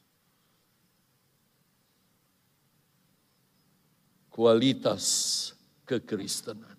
Kualitas 4.30 5.04
kekristenan. 5.82 6.78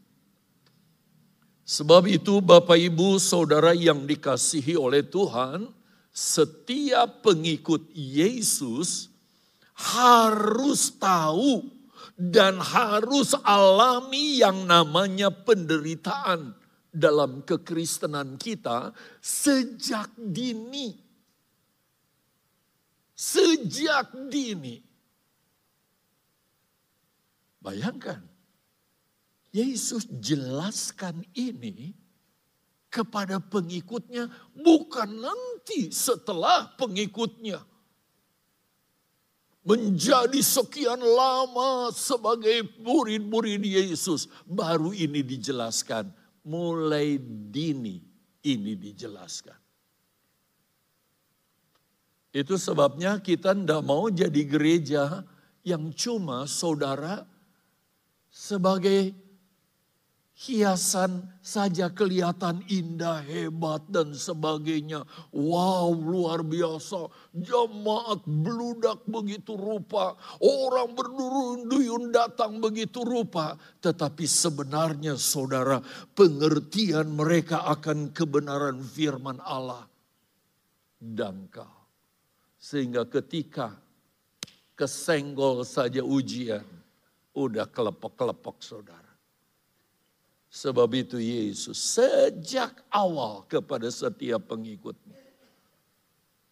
Sebab 1.69 2.10
itu 2.10 2.41
Bapak 2.41 2.79
Ibu 2.79 3.21
Saudara 3.21 3.77
yang 3.77 4.08
dikasihi 4.10 4.73
oleh 4.73 5.05
Tuhan, 5.05 5.69
setiap 6.10 7.21
pengikut 7.21 7.93
Yesus 7.93 9.13
harus 9.77 10.89
tahu 10.97 11.69
dan 12.19 12.60
harus 12.60 13.32
alami 13.47 14.43
yang 14.43 14.67
namanya 14.67 15.32
penderitaan 15.32 16.51
dalam 16.89 17.45
kekristenan 17.45 18.36
kita 18.36 18.91
sejak 19.23 20.12
dini. 20.17 21.09
Sejak 23.19 24.15
dini. 24.32 24.79
Bayangkan, 27.60 28.23
Yesus 29.51 30.08
jelaskan 30.08 31.27
ini 31.36 31.91
kepada 32.88 33.43
pengikutnya 33.43 34.32
bukan 34.55 35.19
nanti 35.19 35.91
setelah 35.91 36.71
pengikutnya 36.79 37.60
menjadi 39.67 40.39
sekian 40.39 41.03
lama 41.03 41.91
sebagai 41.91 42.71
murid-murid 42.79 43.62
Yesus 43.62 44.32
baru 44.47 44.95
ini 44.95 45.21
dijelaskan 45.21 46.10
mulai 46.47 47.19
dini 47.51 48.01
ini 48.41 48.73
dijelaskan 48.73 49.68
itu 52.29 52.61
sebabnya 52.61 53.17
kita 53.17 53.57
tidak 53.57 53.81
mau 53.81 54.05
jadi 54.09 54.41
gereja 54.45 55.25
yang 55.65 55.89
cuma 55.97 56.45
saudara 56.45 57.25
sebagai 58.29 59.17
hiasan 60.39 61.27
saja 61.43 61.91
kelihatan 61.91 62.63
indah, 62.71 63.19
hebat 63.27 63.83
dan 63.91 64.15
sebagainya. 64.15 65.03
Wow, 65.35 65.91
luar 65.91 66.47
biasa. 66.47 67.11
Jemaat 67.35 68.23
beludak 68.23 69.03
begitu 69.03 69.59
rupa. 69.59 70.15
Orang 70.39 70.95
berduyun 70.95 72.15
datang 72.15 72.63
begitu 72.63 73.03
rupa. 73.03 73.59
Tetapi 73.83 74.23
sebenarnya 74.23 75.19
saudara, 75.19 75.83
pengertian 76.15 77.11
mereka 77.11 77.67
akan 77.67 78.15
kebenaran 78.15 78.79
firman 78.79 79.43
Allah. 79.43 79.83
Dangkal. 81.03 81.78
Sehingga 82.60 83.08
ketika 83.08 83.72
kesenggol 84.76 85.63
saja 85.63 86.04
ujian, 86.04 86.67
udah 87.32 87.63
kelepok-kelepok 87.72 88.60
saudara. 88.60 89.08
Sebab 90.52 90.89
itu 90.98 91.22
Yesus 91.22 91.80
sejak 91.80 92.84
awal 92.91 93.48
kepada 93.48 93.88
setiap 93.88 94.52
pengikutnya. 94.52 95.15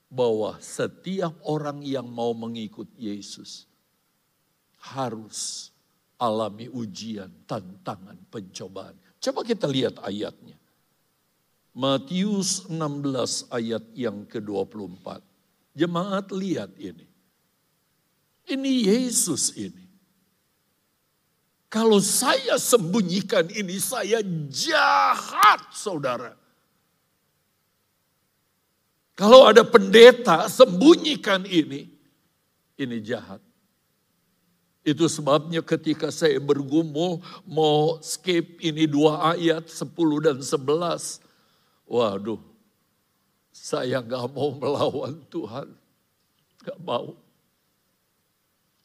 Bahwa 0.07 0.55
setiap 0.63 1.35
orang 1.43 1.83
yang 1.83 2.07
mau 2.07 2.31
mengikut 2.31 2.87
Yesus 2.95 3.67
harus 4.79 5.67
alami 6.15 6.71
ujian, 6.71 7.27
tantangan, 7.43 8.15
pencobaan. 8.31 8.95
Coba 9.19 9.43
kita 9.43 9.67
lihat 9.67 9.99
ayatnya. 9.99 10.55
Matius 11.75 12.65
16 12.71 13.51
ayat 13.51 13.83
yang 13.93 14.23
ke-24. 14.25 15.26
Jemaat 15.77 16.33
lihat 16.33 16.73
ini. 16.81 17.05
Ini 18.49 18.71
Yesus 18.89 19.53
ini. 19.53 19.85
Kalau 21.69 22.01
saya 22.01 22.57
sembunyikan 22.57 23.45
ini, 23.53 23.77
saya 23.77 24.23
jahat, 24.49 25.67
saudara. 25.75 26.33
Kalau 29.13 29.45
ada 29.45 29.61
pendeta 29.67 30.47
sembunyikan 30.47 31.43
ini, 31.43 31.91
ini 32.79 32.97
jahat. 33.03 33.43
Itu 34.87 35.11
sebabnya 35.11 35.59
ketika 35.59 36.07
saya 36.07 36.39
bergumul 36.39 37.19
mau 37.43 37.99
skip 37.99 38.63
ini 38.63 38.87
dua 38.87 39.35
ayat 39.35 39.67
10 39.67 39.91
dan 40.23 40.39
11. 40.39 41.19
Waduh, 41.83 42.39
saya 43.67 43.99
gak 43.99 44.31
mau 44.31 44.55
melawan 44.55 45.19
Tuhan. 45.27 45.67
Gak 46.63 46.79
mau. 46.79 47.19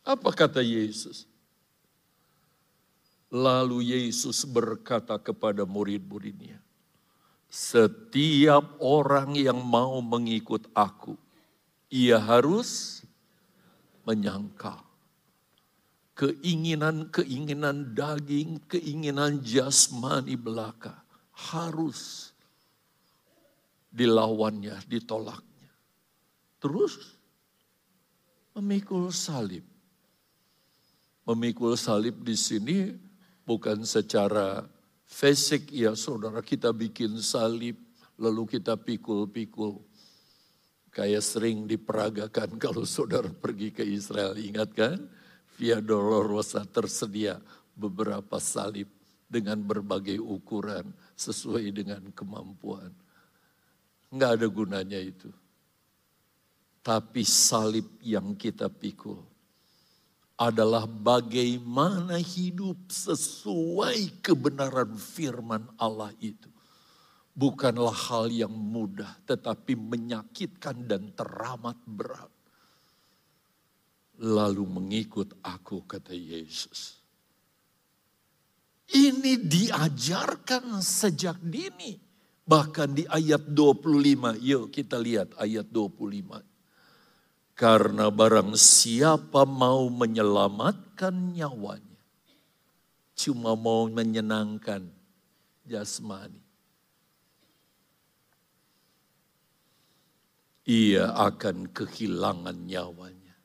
Apa 0.03 0.35
kata 0.35 0.59
Yesus? 0.59 1.31
Lalu 3.31 3.95
Yesus 3.95 4.43
berkata 4.43 5.15
kepada 5.23 5.63
murid-muridnya, 5.63 6.59
"Setiap 7.47 8.83
orang 8.83 9.39
yang 9.39 9.63
mau 9.63 10.03
mengikut 10.03 10.67
Aku, 10.75 11.15
ia 11.87 12.19
harus 12.19 13.01
menyangkal 14.03 14.83
keinginan-keinginan 16.19 17.95
daging, 17.97 18.61
keinginan 18.69 19.41
jasmani 19.41 20.37
belaka 20.37 21.01
harus 21.33 22.32
dilawannya, 23.93 24.81
ditolaknya. 24.89 25.71
Terus 26.59 26.97
memikul 28.57 29.13
salib. 29.13 29.63
Memikul 31.23 31.79
salib 31.79 32.19
di 32.27 32.35
sini 32.35 32.91
Bukan 33.43 33.83
secara 33.83 34.63
fisik 35.03 35.75
ya 35.75 35.99
saudara 35.99 36.39
kita 36.47 36.71
bikin 36.71 37.19
salib 37.19 37.75
lalu 38.15 38.47
kita 38.47 38.79
pikul-pikul. 38.79 39.83
Kayak 40.95 41.27
sering 41.27 41.67
diperagakan 41.67 42.55
kalau 42.63 42.87
saudara 42.87 43.27
pergi 43.29 43.75
ke 43.75 43.83
Israel. 43.83 44.39
Ingat 44.39 44.71
kan? 44.73 44.99
Via 45.59 45.83
Dolorosa 45.83 46.63
tersedia 46.65 47.43
beberapa 47.75 48.39
salib 48.39 48.89
dengan 49.27 49.59
berbagai 49.59 50.23
ukuran 50.23 50.95
sesuai 51.19 51.67
dengan 51.75 52.03
kemampuan. 52.15 52.95
Enggak 54.13 54.31
ada 54.37 54.47
gunanya 54.53 55.01
itu. 55.01 55.33
Tapi 56.85 57.25
salib 57.25 57.97
yang 58.05 58.37
kita 58.37 58.69
pikul 58.69 59.19
adalah 60.37 60.85
bagaimana 60.85 62.19
hidup 62.19 62.91
sesuai 62.91 64.21
kebenaran 64.21 64.93
firman 64.99 65.65
Allah 65.79 66.11
itu. 66.19 66.53
bukanlah 67.33 67.97
hal 68.13 68.29
yang 68.29 68.53
mudah, 68.53 69.09
tetapi 69.25 69.73
menyakitkan 69.77 70.85
dan 70.85 71.13
teramat 71.17 71.81
berat. 71.89 72.29
Lalu 74.21 74.65
mengikut 74.69 75.41
aku, 75.41 75.83
kata 75.89 76.13
Yesus. 76.13 77.01
Ini 78.93 79.41
diajarkan 79.49 80.85
sejak 80.85 81.41
dini. 81.41 82.12
Bahkan 82.53 83.01
di 83.01 83.09
ayat 83.09 83.49
25, 83.49 84.37
yuk 84.45 84.69
kita 84.69 85.01
lihat 85.01 85.33
ayat 85.41 85.73
25. 85.73 86.45
Karena 87.57 88.13
barang 88.13 88.53
siapa 88.61 89.49
mau 89.49 89.89
menyelamatkan 89.89 91.33
nyawanya, 91.33 92.03
cuma 93.17 93.57
mau 93.57 93.89
menyenangkan 93.89 94.85
jasmani. 95.65 96.45
Ia 100.69 101.09
akan 101.25 101.73
kehilangan 101.73 102.69
nyawanya. 102.69 103.37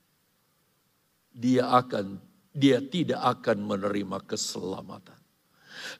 Dia 1.31 1.71
akan 1.79 2.19
dia 2.51 2.83
tidak 2.83 3.23
akan 3.39 3.71
menerima 3.71 4.19
keselamatan. 4.27 5.16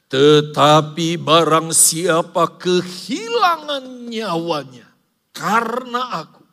Tetapi 0.08 1.20
barang 1.20 1.76
siapa 1.76 2.56
kehilangan 2.56 4.08
nyawanya 4.08 4.88
karena 5.36 6.24
aku. 6.24 6.46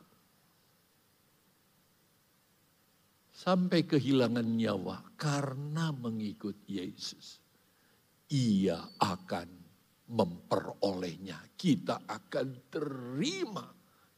Sampai 3.30 3.84
kehilangan 3.84 4.56
nyawa 4.56 5.04
karena 5.20 5.92
mengikut 5.92 6.64
Yesus. 6.64 7.38
Ia 8.32 8.80
akan 8.96 9.48
memperolehnya. 10.08 11.52
Kita 11.52 12.08
akan 12.08 12.72
terima 12.72 13.68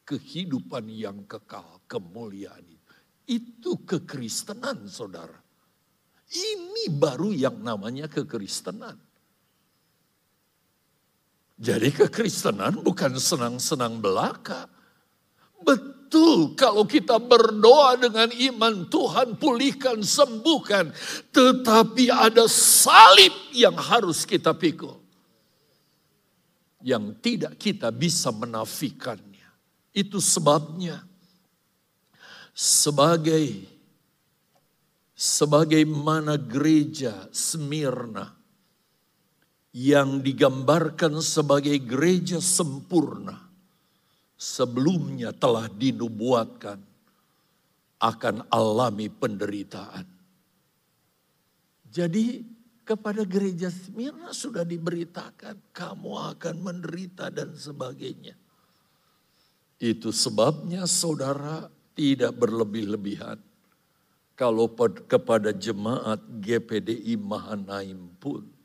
kehidupan 0.07 0.87
yang 0.87 1.27
kekal, 1.27 1.83
kemuliaan 1.91 2.63
itu. 2.63 2.95
Itu 3.27 3.83
kekristenan 3.83 4.87
saudara. 4.87 5.35
Ini 6.31 6.91
baru 6.95 7.35
yang 7.35 7.59
namanya 7.59 8.07
kekristenan. 8.07 8.95
Jadi 11.57 11.89
kekristenan 11.89 12.85
bukan 12.85 13.17
senang-senang 13.17 13.97
belaka. 13.97 14.69
Betul 15.57 16.53
kalau 16.53 16.85
kita 16.85 17.17
berdoa 17.17 17.97
dengan 17.97 18.29
iman 18.29 18.85
Tuhan 18.85 19.41
pulihkan, 19.41 20.05
sembuhkan. 20.05 20.93
Tetapi 21.33 22.13
ada 22.13 22.45
salib 22.45 23.33
yang 23.57 23.73
harus 23.73 24.21
kita 24.21 24.53
pikul. 24.53 25.01
Yang 26.85 27.05
tidak 27.25 27.53
kita 27.57 27.89
bisa 27.89 28.29
menafikannya. 28.29 29.49
Itu 29.97 30.21
sebabnya 30.21 31.01
sebagai 32.53 33.65
sebagaimana 35.17 36.37
gereja 36.37 37.25
Smyrna 37.33 38.36
yang 39.77 40.25
digambarkan 40.25 41.21
sebagai 41.21 41.77
gereja 41.77 42.41
sempurna 42.41 43.37
sebelumnya 44.33 45.29
telah 45.29 45.69
dinubuatkan 45.69 46.81
akan 48.01 48.49
alami 48.49 49.05
penderitaan. 49.13 50.09
Jadi 51.93 52.41
kepada 52.81 53.21
gereja 53.21 53.69
Smyrna 53.69 54.33
sudah 54.33 54.65
diberitakan 54.65 55.69
kamu 55.69 56.11
akan 56.33 56.55
menderita 56.57 57.29
dan 57.29 57.53
sebagainya. 57.53 58.33
Itu 59.77 60.09
sebabnya 60.09 60.89
saudara 60.89 61.69
tidak 61.93 62.33
berlebih-lebihan. 62.33 63.37
Kalau 64.33 64.69
kepada 65.05 65.53
jemaat 65.53 66.21
GPDI 66.41 67.17
Mahanaim 67.17 68.09
pun 68.17 68.56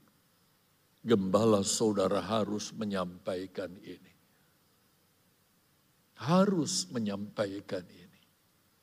gembala 1.03 1.67
saudara 1.67 2.23
harus 2.23 2.71
menyampaikan 2.71 3.75
ini. 3.83 4.15
Harus 6.23 6.87
menyampaikan 6.95 7.83
ini. 7.91 8.21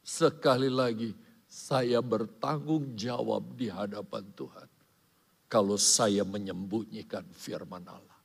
Sekali 0.04 0.68
lagi, 0.68 1.16
saya 1.48 2.04
bertanggung 2.04 3.00
jawab 3.00 3.56
di 3.56 3.72
hadapan 3.72 4.28
Tuhan. 4.36 4.70
Kalau 5.50 5.80
saya 5.80 6.28
menyembunyikan 6.28 7.26
firman 7.32 7.88
Allah. 7.88 8.20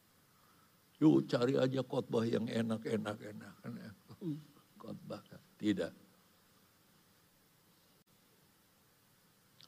Yuk 0.99 1.31
cari 1.31 1.55
aja 1.57 1.81
khotbah 1.87 2.27
yang 2.27 2.51
enak-enak. 2.51 3.17
enak. 3.23 3.55
Khotbah. 4.83 5.23
Tidak. 5.57 5.93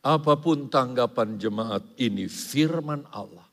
Apa 0.04 0.38
pun 0.38 0.68
tanggapan 0.68 1.40
jemaat 1.40 1.82
ini 1.98 2.28
firman 2.30 3.08
Allah 3.10 3.45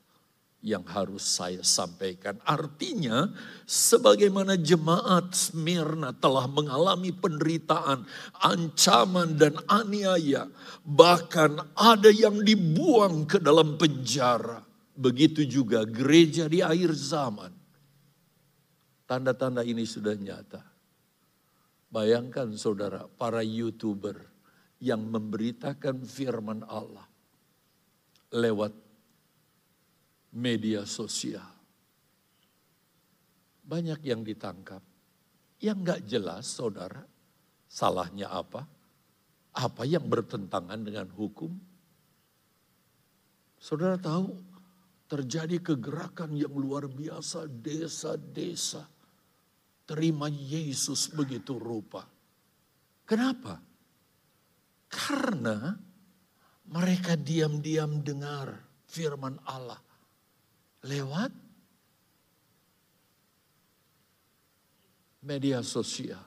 yang 0.64 0.80
harus 0.88 1.20
saya 1.20 1.60
sampaikan. 1.60 2.40
Artinya, 2.40 3.28
sebagaimana 3.68 4.56
jemaat 4.56 5.36
Smyrna 5.36 6.16
telah 6.16 6.48
mengalami 6.48 7.12
penderitaan, 7.12 8.08
ancaman, 8.40 9.36
dan 9.36 9.60
aniaya, 9.68 10.48
bahkan 10.80 11.60
ada 11.76 12.08
yang 12.08 12.40
dibuang 12.40 13.28
ke 13.28 13.36
dalam 13.36 13.76
penjara. 13.76 14.64
Begitu 14.96 15.44
juga 15.44 15.84
gereja 15.84 16.48
di 16.48 16.64
akhir 16.64 16.96
zaman. 16.96 17.52
Tanda-tanda 19.04 19.60
ini 19.60 19.84
sudah 19.84 20.16
nyata. 20.16 20.64
Bayangkan 21.92 22.56
saudara, 22.56 23.04
para 23.20 23.44
youtuber 23.44 24.16
yang 24.80 25.04
memberitakan 25.12 26.08
firman 26.08 26.64
Allah 26.64 27.04
lewat 28.34 28.83
media 30.34 30.82
sosial. 30.82 31.46
Banyak 33.64 34.02
yang 34.02 34.26
ditangkap. 34.26 34.82
Yang 35.62 35.78
gak 35.86 36.00
jelas 36.04 36.44
saudara, 36.50 37.00
salahnya 37.70 38.28
apa? 38.28 38.66
Apa 39.54 39.86
yang 39.86 40.04
bertentangan 40.04 40.82
dengan 40.82 41.08
hukum? 41.14 41.54
Saudara 43.56 43.96
tahu, 43.96 44.34
terjadi 45.08 45.62
kegerakan 45.62 46.36
yang 46.36 46.52
luar 46.52 46.90
biasa 46.90 47.48
desa-desa. 47.48 48.84
Terima 49.88 50.28
Yesus 50.28 51.08
begitu 51.14 51.56
rupa. 51.56 52.04
Kenapa? 53.08 53.62
Karena 54.90 55.72
mereka 56.68 57.16
diam-diam 57.16 58.04
dengar 58.04 58.52
firman 58.88 59.40
Allah 59.48 59.83
lewat 60.84 61.32
media 65.24 65.64
sosial. 65.64 66.20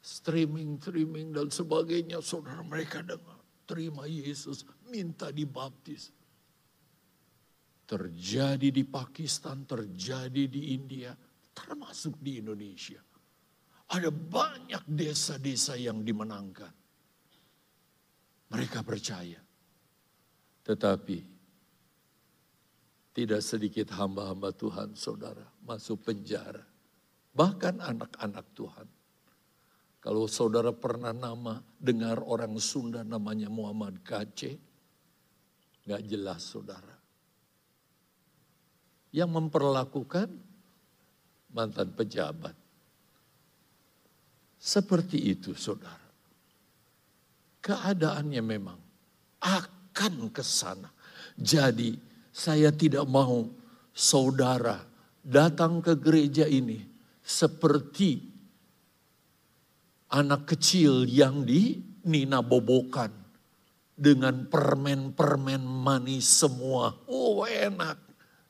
Streaming, 0.00 0.80
streaming 0.80 1.36
dan 1.36 1.52
sebagainya. 1.52 2.24
Saudara 2.24 2.64
mereka 2.64 3.04
dengar. 3.04 3.36
Terima 3.68 4.08
Yesus, 4.08 4.64
minta 4.88 5.28
dibaptis. 5.28 6.08
Terjadi 7.84 8.72
di 8.72 8.84
Pakistan, 8.88 9.68
terjadi 9.68 10.48
di 10.48 10.72
India, 10.72 11.12
termasuk 11.52 12.16
di 12.16 12.40
Indonesia. 12.40 13.00
Ada 13.92 14.08
banyak 14.08 14.88
desa-desa 14.88 15.76
yang 15.76 16.00
dimenangkan. 16.00 16.72
Mereka 18.48 18.80
percaya. 18.80 19.40
Tetapi 20.64 21.37
tidak 23.12 23.42
sedikit 23.42 23.90
hamba-hamba 23.94 24.54
Tuhan, 24.54 24.94
saudara, 24.94 25.44
masuk 25.64 26.06
penjara. 26.06 26.62
Bahkan 27.34 27.82
anak-anak 27.82 28.46
Tuhan. 28.54 28.88
Kalau 29.98 30.30
saudara 30.30 30.70
pernah 30.70 31.10
nama, 31.10 31.58
dengar 31.76 32.22
orang 32.22 32.54
Sunda 32.62 33.02
namanya 33.02 33.50
Muhammad 33.50 33.98
Kace, 34.06 34.56
gak 35.84 36.02
jelas 36.06 36.46
saudara. 36.46 36.96
Yang 39.10 39.30
memperlakukan 39.34 40.28
mantan 41.52 41.90
pejabat. 41.92 42.54
Seperti 44.58 45.32
itu 45.32 45.54
saudara. 45.54 46.06
Keadaannya 47.58 48.42
memang 48.42 48.78
akan 49.42 50.30
ke 50.30 50.42
sana. 50.42 50.90
Jadi 51.38 52.07
saya 52.38 52.70
tidak 52.70 53.02
mau 53.10 53.50
saudara 53.90 54.78
datang 55.18 55.82
ke 55.82 55.98
gereja 55.98 56.46
ini 56.46 56.78
seperti 57.18 58.22
anak 60.14 60.54
kecil 60.54 61.02
yang 61.02 61.42
di 61.42 61.82
Nina 62.06 62.38
bobokan 62.38 63.10
dengan 63.98 64.46
permen-permen 64.46 65.66
manis 65.66 66.30
semua. 66.30 66.94
Oh 67.10 67.42
enak. 67.42 68.06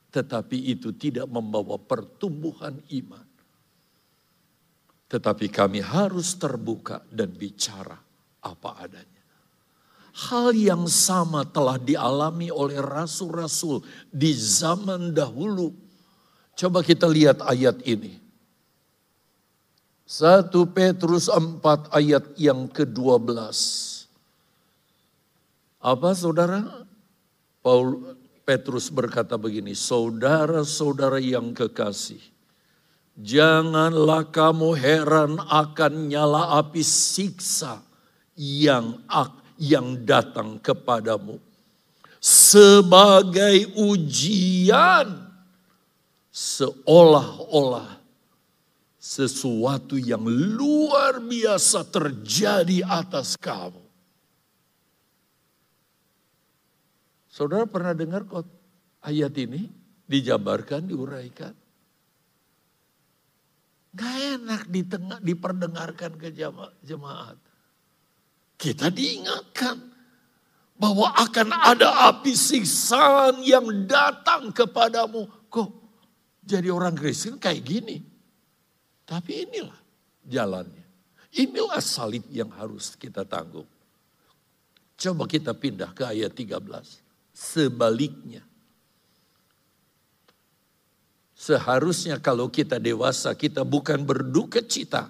tetapi 0.09 0.73
itu 0.73 0.89
tidak 0.97 1.29
membawa 1.29 1.77
pertumbuhan 1.77 2.81
iman. 2.97 3.29
Tetapi 5.05 5.45
kami 5.53 5.85
harus 5.85 6.33
terbuka 6.33 7.05
dan 7.13 7.29
bicara 7.29 7.93
apa 8.41 8.69
adanya. 8.81 9.18
Hal 10.19 10.51
yang 10.51 10.83
sama 10.91 11.47
telah 11.47 11.79
dialami 11.79 12.51
oleh 12.51 12.75
rasul-rasul 12.83 13.79
di 14.11 14.35
zaman 14.35 15.15
dahulu. 15.15 15.71
Coba 16.59 16.83
kita 16.83 17.07
lihat 17.07 17.39
ayat 17.39 17.79
ini. 17.87 18.19
1 20.03 20.51
Petrus 20.75 21.31
4 21.31 21.95
ayat 21.95 22.35
yang 22.35 22.67
ke-12. 22.67 23.29
Apa 25.79 26.11
saudara? 26.11 26.83
Paul 27.63 28.17
Petrus 28.43 28.91
berkata 28.91 29.39
begini, 29.39 29.71
saudara-saudara 29.71 31.21
yang 31.21 31.55
kekasih, 31.55 32.19
janganlah 33.15 34.27
kamu 34.27 34.75
heran 34.75 35.37
akan 35.47 36.11
nyala 36.11 36.57
api 36.59 36.81
siksa 36.83 37.79
yang 38.33 38.99
yang 39.59 40.07
datang 40.07 40.55
kepadamu 40.63 41.37
sebagai 42.19 43.75
ujian 43.79 45.07
seolah-olah 46.31 47.99
sesuatu 48.99 49.95
yang 49.95 50.23
luar 50.27 51.23
biasa 51.23 51.87
terjadi 51.87 52.83
atas 52.85 53.39
kamu. 53.39 53.81
Saudara 57.31 57.63
pernah 57.63 57.95
dengar 57.95 58.27
kok 58.27 58.43
ayat 58.99 59.31
ini 59.39 59.71
dijabarkan, 60.03 60.91
diuraikan? 60.91 61.55
Gak 63.95 64.15
enak 64.37 64.63
di 64.69 64.81
tengah, 64.85 65.17
diperdengarkan 65.23 66.19
ke 66.19 66.29
jemaat. 66.83 67.39
Kita 68.59 68.91
diingatkan 68.91 69.79
bahwa 70.75 71.15
akan 71.15 71.47
ada 71.55 72.11
api 72.11 72.35
siksaan 72.35 73.39
yang 73.47 73.87
datang 73.87 74.51
kepadamu. 74.51 75.27
Kok 75.47 75.69
jadi 76.43 76.67
orang 76.67 76.91
Kristen 76.99 77.39
kayak 77.39 77.63
gini? 77.63 78.03
Tapi 79.07 79.47
inilah 79.47 79.79
jalannya. 80.27 80.85
Inilah 81.39 81.79
salib 81.79 82.27
yang 82.27 82.51
harus 82.51 82.99
kita 82.99 83.23
tanggung. 83.23 83.67
Coba 84.99 85.23
kita 85.23 85.55
pindah 85.55 85.95
ke 85.95 86.03
ayat 86.03 86.35
13 86.35 86.59
sebaliknya. 87.31 88.43
Seharusnya 91.39 92.19
kalau 92.19 92.51
kita 92.51 92.75
dewasa 92.83 93.31
kita 93.31 93.63
bukan 93.63 94.03
berduka 94.03 94.59
cita. 94.59 95.07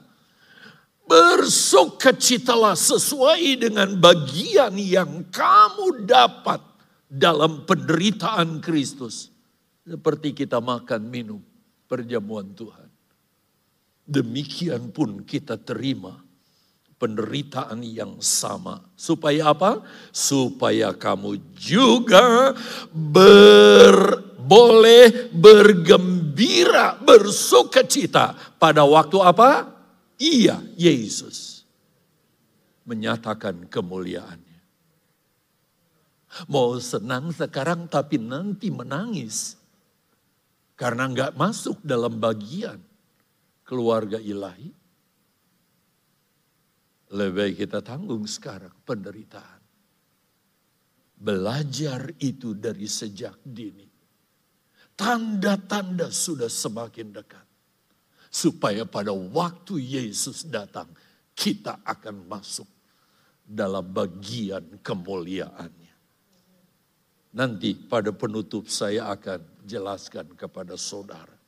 Bersuka 1.09 2.13
citalah 2.13 2.77
sesuai 2.77 3.65
dengan 3.65 3.97
bagian 3.97 4.77
yang 4.77 5.25
kamu 5.33 6.05
dapat 6.05 6.61
dalam 7.09 7.65
penderitaan 7.65 8.61
Kristus. 8.61 9.33
Seperti 9.81 10.37
kita 10.37 10.61
makan 10.61 11.09
minum 11.09 11.41
perjamuan 11.89 12.53
Tuhan. 12.53 12.85
Demikian 14.05 14.93
pun 14.93 15.25
kita 15.25 15.57
terima 15.57 16.13
penderitaan 17.01 17.81
yang 17.81 18.21
sama. 18.21 18.85
Supaya 18.93 19.49
apa? 19.49 19.81
Supaya 20.13 20.93
kamu 20.93 21.41
juga 21.57 22.53
ber, 22.93 24.21
boleh 24.37 25.33
bergembira, 25.33 27.01
bersuka 27.01 27.81
cita. 27.81 28.37
Pada 28.61 28.85
waktu 28.85 29.17
apa? 29.25 29.78
Iya, 30.19 30.59
Yesus 30.75 31.63
menyatakan 32.83 33.71
kemuliaannya. 33.71 34.61
Mau 36.51 36.77
senang 36.77 37.31
sekarang 37.33 37.87
tapi 37.87 38.19
nanti 38.21 38.69
menangis. 38.69 39.55
Karena 40.75 41.07
nggak 41.07 41.35
masuk 41.35 41.83
dalam 41.83 42.19
bagian 42.19 42.79
keluarga 43.67 44.15
ilahi 44.15 44.71
lebih 47.09 47.65
kita 47.65 47.81
tanggung 47.81 48.23
sekarang 48.29 48.73
penderitaan. 48.85 49.61
Belajar 51.19 52.15
itu 52.21 52.55
dari 52.55 52.87
sejak 52.87 53.43
dini. 53.43 53.83
Tanda-tanda 54.95 56.13
sudah 56.13 56.47
semakin 56.47 57.07
dekat. 57.11 57.48
Supaya 58.29 58.85
pada 58.85 59.09
waktu 59.09 59.81
Yesus 59.81 60.45
datang, 60.45 60.85
kita 61.33 61.81
akan 61.81 62.29
masuk 62.29 62.69
dalam 63.41 63.83
bagian 63.89 64.79
kemuliaannya. 64.85 65.95
Nanti 67.33 67.73
pada 67.73 68.13
penutup 68.13 68.69
saya 68.69 69.09
akan 69.09 69.41
jelaskan 69.65 70.29
kepada 70.37 70.77
saudara 70.77 71.39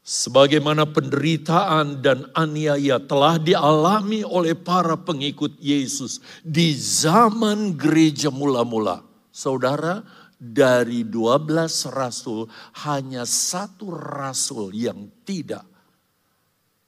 Sebagaimana 0.00 0.88
penderitaan 0.88 2.00
dan 2.00 2.26
aniaya 2.32 2.96
telah 2.98 3.36
dialami 3.36 4.24
oleh 4.24 4.56
para 4.56 4.96
pengikut 4.96 5.54
Yesus 5.60 6.24
di 6.40 6.72
zaman 6.74 7.76
gereja 7.76 8.32
mula-mula. 8.32 9.04
Saudara, 9.28 10.02
dari 10.40 11.04
12 11.04 11.44
rasul 11.92 12.48
hanya 12.88 13.28
satu 13.28 13.92
rasul 13.92 14.72
yang 14.72 15.12
tidak 15.28 15.68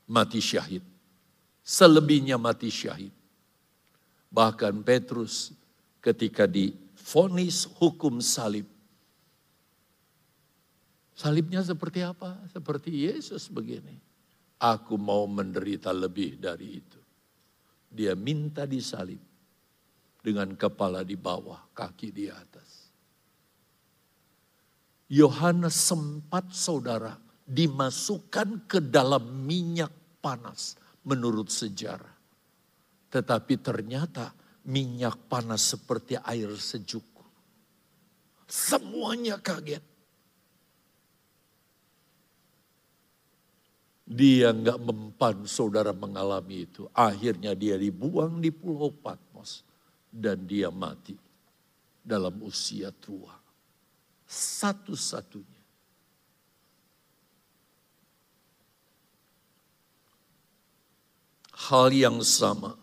mati 0.09 0.41
syahid. 0.41 0.81
Selebihnya 1.61 2.41
mati 2.41 2.73
syahid. 2.73 3.13
Bahkan 4.33 4.81
Petrus 4.81 5.53
ketika 6.01 6.49
difonis 6.49 7.69
hukum 7.77 8.25
salib 8.25 8.73
Salibnya 11.23 11.61
seperti 11.63 12.03
apa? 12.03 12.41
Seperti 12.51 13.07
Yesus 13.07 13.47
begini. 13.53 13.95
Aku 14.59 14.99
mau 14.99 15.23
menderita 15.31 15.95
lebih 15.95 16.35
dari 16.41 16.83
itu. 16.83 17.01
Dia 17.87 18.17
minta 18.17 18.65
disalib 18.65 19.21
dengan 20.19 20.51
kepala 20.59 21.05
di 21.05 21.15
bawah, 21.15 21.61
kaki 21.77 22.09
di 22.11 22.27
atas. 22.27 22.71
Yohanes 25.13 25.77
sempat 25.77 26.57
saudara 26.57 27.21
dimasukkan 27.45 28.65
ke 28.65 28.81
dalam 28.81 29.45
minyak 29.45 29.93
panas 30.25 30.81
menurut 31.05 31.53
sejarah. 31.53 32.17
Tetapi 33.13 33.61
ternyata 33.61 34.33
minyak 34.65 35.29
panas 35.29 35.77
seperti 35.77 36.17
air 36.17 36.49
sejuk. 36.57 37.05
Semuanya 38.49 39.37
kaget. 39.37 39.85
Dia 44.09 44.49
nggak 44.57 44.81
mempan 44.81 45.45
saudara 45.45 45.93
mengalami 45.93 46.65
itu. 46.65 46.89
Akhirnya 46.97 47.53
dia 47.53 47.77
dibuang 47.77 48.41
di 48.41 48.49
pulau 48.49 48.89
Patmos. 48.89 49.61
Dan 50.09 50.49
dia 50.49 50.73
mati 50.73 51.17
dalam 52.01 52.37
usia 52.45 52.93
tua. 52.93 53.42
Satu-satunya. 54.33 55.61
Hal 61.69 61.93
yang 61.93 62.25
sama. 62.25 62.81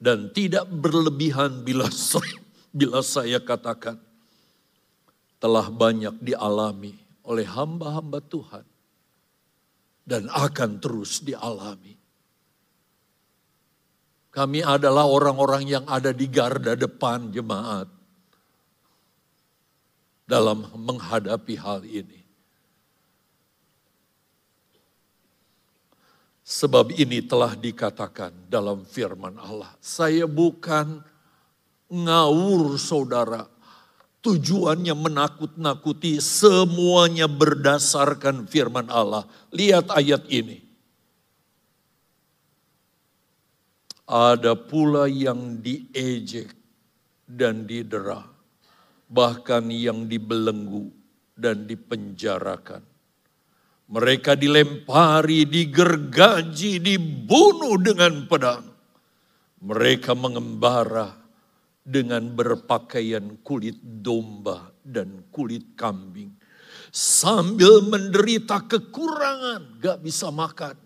Dan 0.00 0.32
tidak 0.32 0.64
berlebihan 0.72 1.60
bila 1.60 1.92
saya, 1.92 2.40
bila 2.72 3.04
saya 3.04 3.36
katakan. 3.36 4.00
Telah 5.38 5.70
banyak 5.70 6.18
dialami 6.18 6.98
oleh 7.22 7.46
hamba-hamba 7.46 8.18
Tuhan 8.26 8.66
dan 10.02 10.26
akan 10.26 10.82
terus 10.82 11.22
dialami. 11.22 11.94
Kami 14.34 14.60
adalah 14.66 15.06
orang-orang 15.06 15.78
yang 15.78 15.84
ada 15.86 16.10
di 16.10 16.26
garda 16.26 16.74
depan 16.74 17.30
jemaat 17.30 17.97
dalam 20.28 20.68
menghadapi 20.76 21.56
hal 21.56 21.82
ini. 21.88 22.20
Sebab 26.44 26.96
ini 26.96 27.24
telah 27.24 27.56
dikatakan 27.56 28.32
dalam 28.48 28.84
firman 28.84 29.36
Allah. 29.36 29.72
Saya 29.80 30.24
bukan 30.24 31.00
ngawur 31.88 32.76
saudara 32.80 33.48
Tujuannya 34.18 34.98
menakut-nakuti 34.98 36.18
semuanya 36.18 37.30
berdasarkan 37.30 38.50
firman 38.50 38.90
Allah. 38.90 39.22
Lihat 39.54 39.94
ayat 39.94 40.26
ini. 40.26 40.58
Ada 44.04 44.58
pula 44.58 45.06
yang 45.06 45.62
diejek 45.62 46.50
dan 47.24 47.64
didera 47.68 48.24
bahkan 49.08 49.64
yang 49.72 50.04
dibelenggu 50.04 50.92
dan 51.32 51.64
dipenjarakan. 51.64 52.84
Mereka 53.88 54.36
dilempari, 54.36 55.48
digergaji, 55.48 56.76
dibunuh 56.76 57.80
dengan 57.80 58.28
pedang. 58.28 58.68
Mereka 59.64 60.12
mengembara 60.12 61.16
dengan 61.80 62.28
berpakaian 62.36 63.40
kulit 63.40 63.80
domba 63.80 64.68
dan 64.84 65.24
kulit 65.32 65.72
kambing. 65.72 66.36
Sambil 66.92 67.80
menderita 67.88 68.60
kekurangan, 68.68 69.80
gak 69.80 70.04
bisa 70.04 70.28
makan. 70.28 70.76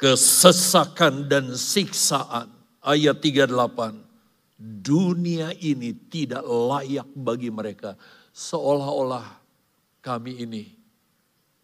Kesesakan 0.00 1.28
dan 1.28 1.52
siksaan. 1.52 2.48
Ayat 2.80 3.20
38 3.20 4.09
dunia 4.60 5.56
ini 5.56 5.96
tidak 6.12 6.44
layak 6.44 7.08
bagi 7.16 7.48
mereka. 7.48 7.96
Seolah-olah 8.36 9.24
kami 10.04 10.44
ini 10.44 10.64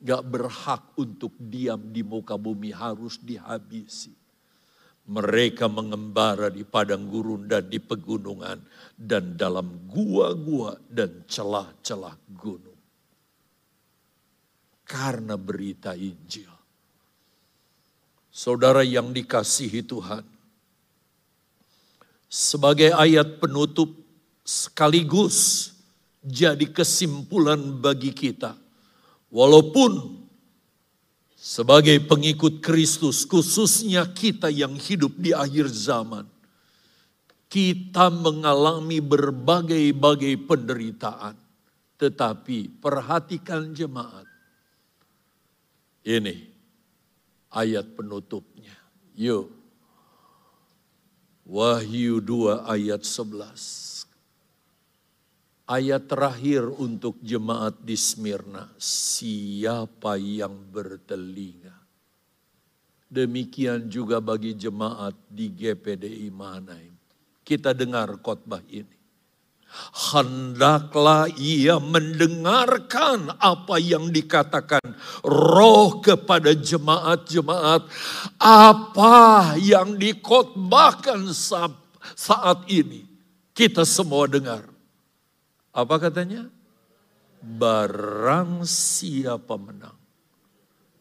gak 0.00 0.24
berhak 0.24 0.82
untuk 0.96 1.36
diam 1.36 1.92
di 1.92 2.00
muka 2.00 2.40
bumi 2.40 2.72
harus 2.72 3.20
dihabisi. 3.20 4.16
Mereka 5.06 5.70
mengembara 5.70 6.50
di 6.50 6.66
padang 6.66 7.06
gurun 7.06 7.46
dan 7.46 7.70
di 7.70 7.78
pegunungan 7.78 8.58
dan 8.98 9.38
dalam 9.38 9.86
gua-gua 9.86 10.74
dan 10.90 11.22
celah-celah 11.30 12.18
gunung. 12.34 12.80
Karena 14.82 15.38
berita 15.38 15.94
Injil. 15.94 16.50
Saudara 18.34 18.82
yang 18.82 19.14
dikasihi 19.14 19.86
Tuhan, 19.86 20.35
sebagai 22.36 22.92
ayat 22.92 23.40
penutup 23.40 23.96
sekaligus 24.44 25.72
jadi 26.20 26.68
kesimpulan 26.68 27.80
bagi 27.80 28.12
kita. 28.12 28.52
Walaupun 29.32 30.20
sebagai 31.32 31.96
pengikut 32.04 32.60
Kristus, 32.60 33.24
khususnya 33.24 34.04
kita 34.12 34.52
yang 34.52 34.76
hidup 34.76 35.16
di 35.16 35.32
akhir 35.32 35.72
zaman, 35.72 36.28
kita 37.48 38.12
mengalami 38.12 39.00
berbagai-bagai 39.00 40.36
penderitaan. 40.44 41.40
Tetapi 41.96 42.84
perhatikan 42.84 43.72
jemaat. 43.72 44.28
Ini 46.04 46.36
ayat 47.48 47.96
penutupnya. 47.96 48.76
Yuk 49.16 49.55
Wahyu 51.46 52.18
2 52.18 52.66
ayat 52.66 53.06
11. 53.06 54.10
Ayat 55.70 56.02
terakhir 56.10 56.66
untuk 56.74 57.22
jemaat 57.22 57.78
di 57.86 57.94
Smyrna. 57.94 58.66
Siapa 58.82 60.18
yang 60.18 60.58
bertelinga. 60.74 61.74
Demikian 63.06 63.86
juga 63.86 64.18
bagi 64.18 64.58
jemaat 64.58 65.14
di 65.30 65.54
GPDI 65.54 66.34
Mahanaim. 66.34 66.94
Kita 67.46 67.70
dengar 67.70 68.18
khotbah 68.18 68.66
ini 68.66 68.95
hendaklah 70.12 71.28
ia 71.36 71.80
mendengarkan 71.80 73.32
apa 73.40 73.80
yang 73.80 74.12
dikatakan 74.12 74.82
roh 75.24 76.00
kepada 76.04 76.52
jemaat-jemaat. 76.52 77.88
Apa 78.40 79.54
yang 79.60 79.96
dikotbahkan 79.96 81.32
saat 82.16 82.58
ini? 82.68 83.04
Kita 83.56 83.88
semua 83.88 84.28
dengar. 84.28 84.68
Apa 85.72 85.96
katanya? 85.96 86.48
Barang 87.40 88.64
siapa 88.68 89.56
menang? 89.56 89.96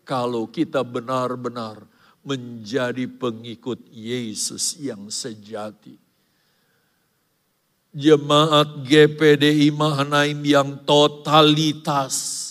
Kalau 0.06 0.46
kita 0.48 0.86
benar-benar 0.86 1.84
menjadi 2.22 3.10
pengikut 3.10 3.90
Yesus 3.90 4.78
yang 4.78 5.10
sejati 5.10 6.05
jemaat 7.96 8.84
GPDI 8.84 9.72
Mahanaim 9.72 10.44
yang 10.44 10.84
totalitas. 10.84 12.44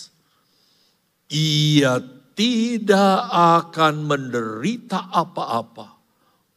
Ia 1.29 2.01
tidak 2.33 3.29
akan 3.31 4.09
menderita 4.09 5.13
apa-apa 5.13 5.93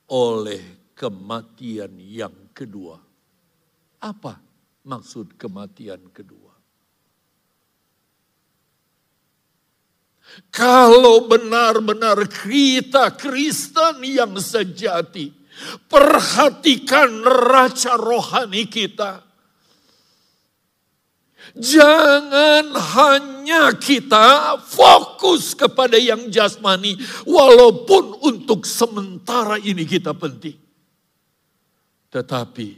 oleh 0.09 0.93
kematian 0.97 1.93
yang 2.01 2.35
kedua. 2.57 2.97
Apa 4.01 4.41
maksud 4.89 5.37
kematian 5.37 6.09
kedua? 6.11 6.49
Kalau 10.53 11.25
benar-benar 11.25 12.29
kita 12.29 13.17
Kristen 13.17 14.05
yang 14.05 14.37
sejati, 14.37 15.38
Perhatikan 15.87 17.25
raca 17.25 17.95
rohani 17.99 18.67
kita. 18.71 19.27
Jangan 21.57 22.77
hanya 22.77 23.73
kita 23.73 24.61
fokus 24.61 25.57
kepada 25.57 25.97
yang 25.97 26.29
jasmani, 26.29 26.95
walaupun 27.25 28.21
untuk 28.21 28.69
sementara 28.69 29.57
ini 29.57 29.89
kita 29.89 30.13
penting. 30.13 30.61
Tetapi 32.13 32.69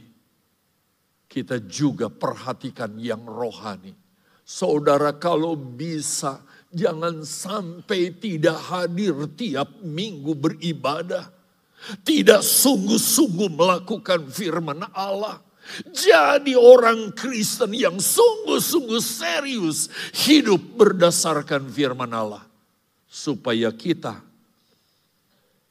kita 1.27 1.63
juga 1.63 2.07
perhatikan 2.07 2.95
yang 2.99 3.23
rohani. 3.27 3.95
Saudara 4.43 5.15
kalau 5.15 5.55
bisa 5.55 6.43
jangan 6.71 7.23
sampai 7.23 8.15
tidak 8.19 8.59
hadir 8.71 9.15
tiap 9.35 9.79
minggu 9.83 10.35
beribadah 10.35 11.40
tidak 12.05 12.45
sungguh-sungguh 12.45 13.49
melakukan 13.53 14.29
firman 14.29 14.85
Allah. 14.93 15.41
Jadi 15.93 16.57
orang 16.57 17.15
Kristen 17.15 17.71
yang 17.77 17.97
sungguh-sungguh 18.01 19.01
serius 19.01 19.87
hidup 20.25 20.59
berdasarkan 20.77 21.69
firman 21.69 22.11
Allah. 22.11 22.43
Supaya 23.11 23.71
kita 23.75 24.23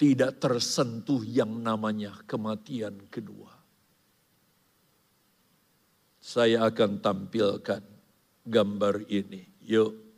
tidak 0.01 0.41
tersentuh 0.41 1.21
yang 1.25 1.61
namanya 1.61 2.17
kematian 2.25 2.97
kedua. 3.13 3.53
Saya 6.21 6.69
akan 6.69 7.01
tampilkan 7.01 7.83
gambar 8.45 9.09
ini. 9.09 9.45
Yuk. 9.69 10.10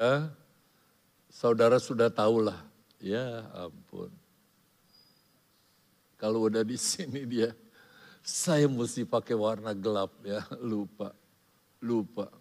Ya, 0.00 0.32
saudara 1.28 1.76
sudah 1.76 2.08
tahu 2.08 2.48
lah. 2.48 2.56
Ya 2.96 3.44
ampun. 3.52 4.08
Kalau 6.16 6.48
udah 6.48 6.64
di 6.64 6.80
sini 6.80 7.28
dia, 7.28 7.52
saya 8.24 8.64
mesti 8.64 9.04
pakai 9.04 9.36
warna 9.36 9.76
gelap 9.76 10.12
ya, 10.24 10.40
lupa, 10.60 11.12
lupa. 11.84 12.32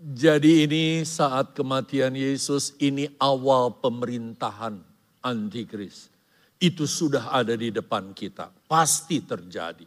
Jadi 0.00 0.64
ini 0.64 0.84
saat 1.04 1.52
kematian 1.52 2.16
Yesus, 2.16 2.72
ini 2.80 3.12
awal 3.20 3.76
pemerintahan 3.76 4.80
antikris. 5.20 6.08
Itu 6.56 6.88
sudah 6.88 7.32
ada 7.32 7.52
di 7.56 7.68
depan 7.68 8.16
kita, 8.16 8.48
pasti 8.64 9.20
terjadi. 9.20 9.84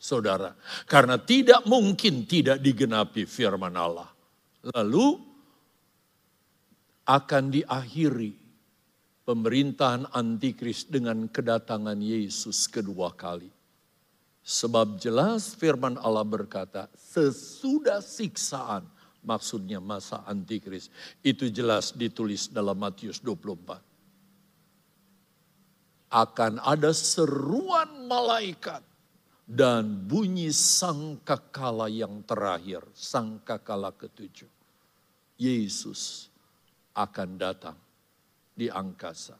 Saudara, 0.00 0.56
karena 0.88 1.20
tidak 1.20 1.68
mungkin 1.68 2.24
tidak 2.24 2.56
digenapi 2.64 3.28
firman 3.28 3.76
Allah. 3.76 4.08
Lalu 4.60 5.16
akan 7.08 7.44
diakhiri 7.48 8.36
pemerintahan 9.24 10.10
antikris 10.12 10.84
dengan 10.84 11.30
kedatangan 11.30 11.96
Yesus 11.96 12.68
kedua 12.68 13.14
kali. 13.16 13.48
Sebab 14.40 14.98
jelas 14.98 15.54
firman 15.54 15.94
Allah 16.00 16.24
berkata, 16.24 16.90
sesudah 16.96 18.02
siksaan, 18.02 18.82
maksudnya 19.22 19.78
masa 19.78 20.24
antikris. 20.26 20.90
Itu 21.20 21.46
jelas 21.52 21.94
ditulis 21.94 22.50
dalam 22.50 22.74
Matius 22.80 23.22
24. 23.22 23.78
Akan 26.10 26.58
ada 26.66 26.90
seruan 26.90 28.10
malaikat 28.10 28.82
dan 29.50 30.06
bunyi 30.06 30.54
sangkakala 30.54 31.90
yang 31.90 32.22
terakhir, 32.22 32.86
sangkakala 32.94 33.90
ketujuh. 33.90 34.46
Yesus 35.34 36.30
akan 36.94 37.34
datang 37.34 37.74
di 38.54 38.70
angkasa. 38.70 39.34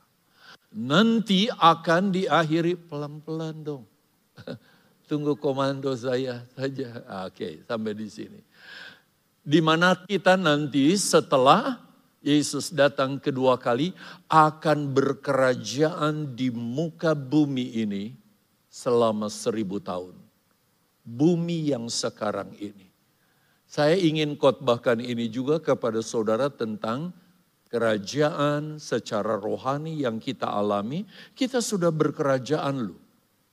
Nanti 0.75 1.47
akan 1.47 2.11
diakhiri 2.11 2.75
pelan-pelan 2.91 3.57
dong. 3.63 3.85
Tunggu 5.09 5.39
komando 5.39 5.95
saya 5.95 6.43
saja. 6.59 7.07
Oke, 7.31 7.63
sampai 7.63 7.95
di 7.95 8.09
sini. 8.11 8.41
Di 9.47 9.63
mana 9.63 9.95
kita 9.95 10.35
nanti 10.35 10.91
setelah 10.99 11.79
Yesus 12.19 12.75
datang 12.75 13.23
kedua 13.23 13.63
kali 13.63 13.95
akan 14.27 14.91
berkerajaan 14.91 16.35
di 16.35 16.51
muka 16.51 17.15
bumi 17.15 17.79
ini 17.79 18.21
selama 18.71 19.27
seribu 19.27 19.83
tahun. 19.83 20.15
Bumi 21.03 21.75
yang 21.75 21.91
sekarang 21.91 22.55
ini. 22.57 22.87
Saya 23.67 23.99
ingin 23.99 24.39
khotbahkan 24.39 25.03
ini 25.03 25.27
juga 25.27 25.59
kepada 25.59 25.99
saudara 26.03 26.47
tentang 26.51 27.11
kerajaan 27.71 28.83
secara 28.83 29.39
rohani 29.39 30.03
yang 30.03 30.23
kita 30.23 30.47
alami. 30.47 31.07
Kita 31.35 31.59
sudah 31.59 31.91
berkerajaan 31.91 32.91
loh 32.91 33.01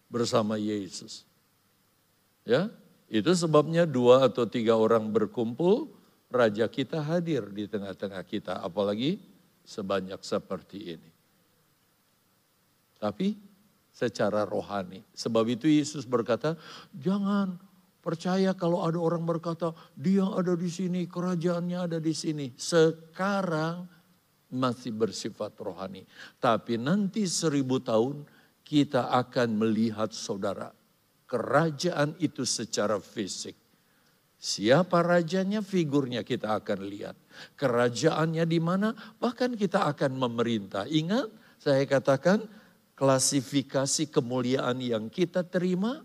bersama 0.09 0.57
Yesus. 0.57 1.25
Ya, 2.47 2.71
itu 3.11 3.29
sebabnya 3.37 3.85
dua 3.85 4.25
atau 4.25 4.47
tiga 4.49 4.73
orang 4.73 5.11
berkumpul, 5.13 5.93
Raja 6.27 6.67
kita 6.67 6.99
hadir 6.99 7.47
di 7.55 7.71
tengah-tengah 7.71 8.23
kita, 8.27 8.59
apalagi 8.59 9.21
sebanyak 9.63 10.19
seperti 10.25 10.97
ini. 10.97 11.11
Tapi 12.99 13.46
secara 13.97 14.45
rohani. 14.45 15.01
Sebab 15.17 15.49
itu 15.49 15.65
Yesus 15.65 16.05
berkata, 16.05 16.53
jangan 16.93 17.57
percaya 18.05 18.53
kalau 18.53 18.85
ada 18.85 19.01
orang 19.01 19.25
berkata, 19.25 19.73
dia 19.97 20.21
ada 20.21 20.53
di 20.53 20.69
sini, 20.69 21.09
kerajaannya 21.09 21.79
ada 21.89 21.97
di 21.97 22.13
sini. 22.13 22.53
Sekarang 22.53 23.89
masih 24.53 24.93
bersifat 24.93 25.57
rohani. 25.57 26.05
Tapi 26.37 26.77
nanti 26.77 27.25
seribu 27.25 27.81
tahun 27.81 28.21
kita 28.61 29.09
akan 29.09 29.57
melihat 29.57 30.13
saudara. 30.13 30.69
Kerajaan 31.25 32.15
itu 32.21 32.45
secara 32.45 33.01
fisik 33.01 33.67
Siapa 34.37 35.01
rajanya, 35.01 35.65
figurnya 35.65 36.21
kita 36.21 36.61
akan 36.61 36.85
lihat. 36.85 37.17
Kerajaannya 37.57 38.45
di 38.45 38.61
mana, 38.61 38.93
bahkan 39.17 39.57
kita 39.57 39.89
akan 39.89 40.13
memerintah. 40.13 40.85
Ingat, 40.85 41.33
saya 41.57 41.81
katakan 41.89 42.45
klasifikasi 42.97 44.09
kemuliaan 44.09 44.81
yang 44.81 45.05
kita 45.07 45.45
terima 45.45 46.01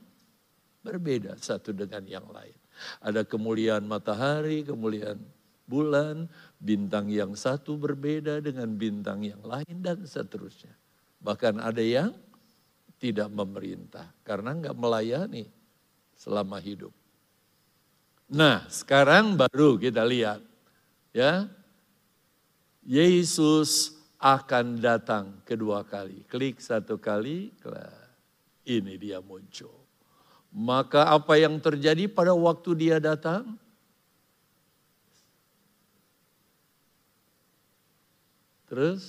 berbeda 0.84 1.34
satu 1.40 1.72
dengan 1.72 2.04
yang 2.04 2.28
lain. 2.28 2.54
Ada 3.00 3.24
kemuliaan 3.24 3.88
matahari, 3.88 4.60
kemuliaan 4.60 5.16
bulan, 5.64 6.28
bintang 6.60 7.08
yang 7.08 7.32
satu 7.32 7.80
berbeda 7.80 8.44
dengan 8.44 8.68
bintang 8.76 9.24
yang 9.24 9.40
lain 9.40 9.80
dan 9.80 10.04
seterusnya. 10.04 10.76
Bahkan 11.24 11.62
ada 11.64 11.80
yang 11.80 12.12
tidak 13.00 13.32
memerintah 13.32 14.12
karena 14.22 14.52
nggak 14.52 14.76
melayani 14.76 15.48
selama 16.12 16.60
hidup. 16.60 16.92
Nah, 18.28 18.68
sekarang 18.68 19.32
baru 19.34 19.80
kita 19.80 20.04
lihat 20.04 20.44
ya. 21.16 21.48
Yesus 22.82 24.01
akan 24.22 24.78
datang 24.78 25.42
kedua 25.42 25.82
kali. 25.82 26.22
Klik 26.30 26.62
satu 26.62 27.02
kali, 27.02 27.50
ini 28.70 28.94
dia 28.94 29.18
muncul. 29.18 29.74
Maka 30.54 31.10
apa 31.10 31.34
yang 31.34 31.58
terjadi 31.58 32.06
pada 32.06 32.30
waktu 32.30 32.70
dia 32.78 33.02
datang? 33.02 33.58
Terus, 38.70 39.04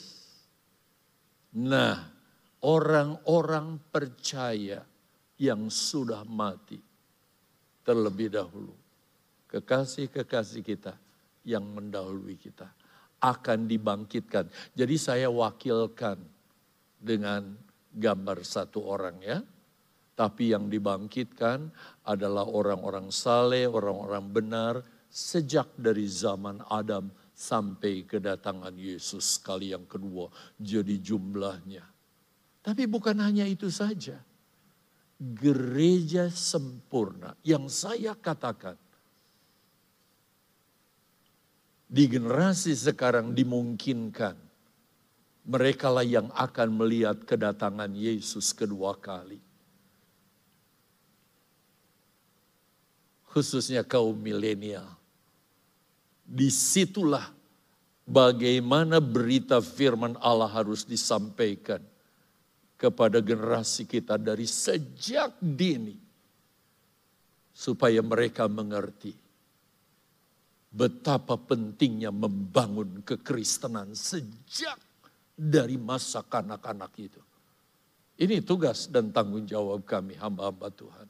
nah 1.55 2.09
orang-orang 2.65 3.79
percaya 3.93 4.83
yang 5.39 5.69
sudah 5.69 6.25
mati 6.27 6.79
terlebih 7.83 8.31
dahulu 8.31 8.75
kekasih-kekasih 9.51 10.63
kita 10.65 10.95
yang 11.43 11.63
mendahului 11.63 12.39
kita 12.39 12.71
akan 13.23 13.71
dibangkitkan. 13.71 14.51
Jadi 14.75 14.95
saya 14.99 15.31
wakilkan 15.31 16.19
dengan 16.99 17.55
gambar 17.95 18.43
satu 18.43 18.83
orang 18.83 19.17
ya. 19.23 19.39
Tapi 20.13 20.53
yang 20.53 20.69
dibangkitkan 20.69 21.73
adalah 22.05 22.45
orang-orang 22.45 23.09
saleh, 23.09 23.65
orang-orang 23.65 24.25
benar 24.29 24.73
sejak 25.09 25.73
dari 25.73 26.05
zaman 26.05 26.61
Adam 26.69 27.09
sampai 27.33 28.05
kedatangan 28.05 28.77
Yesus 28.77 29.41
kali 29.41 29.73
yang 29.73 29.89
kedua. 29.89 30.29
Jadi 30.61 31.01
jumlahnya. 31.01 31.81
Tapi 32.61 32.85
bukan 32.85 33.17
hanya 33.25 33.49
itu 33.49 33.73
saja. 33.73 34.21
Gereja 35.17 36.29
sempurna 36.29 37.33
yang 37.41 37.65
saya 37.71 38.13
katakan 38.13 38.75
di 41.93 42.09
generasi 42.09 42.73
sekarang 42.73 43.37
dimungkinkan 43.37 44.33
mereka 45.45 45.93
lah 45.93 46.01
yang 46.01 46.33
akan 46.33 46.69
melihat 46.73 47.21
kedatangan 47.21 47.93
Yesus 47.93 48.49
kedua 48.49 48.97
kali. 48.97 49.37
Khususnya 53.29 53.85
kaum 53.85 54.17
milenial. 54.17 54.89
Di 56.25 56.49
situlah 56.49 57.29
bagaimana 58.09 58.97
berita 58.97 59.61
firman 59.61 60.17
Allah 60.17 60.49
harus 60.49 60.81
disampaikan 60.81 61.83
kepada 62.73 63.21
generasi 63.21 63.85
kita 63.85 64.17
dari 64.17 64.49
sejak 64.49 65.37
dini. 65.37 66.01
Supaya 67.53 68.01
mereka 68.01 68.49
mengerti 68.49 69.22
betapa 70.73 71.37
pentingnya 71.37 72.09
membangun 72.09 73.05
kekristenan 73.05 73.93
sejak 73.93 74.81
dari 75.37 75.77
masa 75.77 76.25
kanak-kanak 76.25 76.93
itu. 76.97 77.21
Ini 78.17 78.41
tugas 78.41 78.89
dan 78.89 79.13
tanggung 79.13 79.45
jawab 79.45 79.85
kami 79.85 80.17
hamba-hamba 80.17 80.73
Tuhan. 80.73 81.07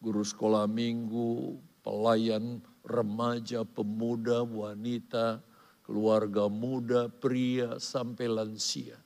Guru 0.00 0.24
sekolah 0.24 0.68
minggu, 0.68 1.56
pelayan 1.80 2.60
remaja, 2.84 3.64
pemuda, 3.64 4.44
wanita, 4.44 5.40
keluarga 5.84 6.48
muda, 6.48 7.08
pria, 7.08 7.80
sampai 7.80 8.26
lansia. 8.28 8.98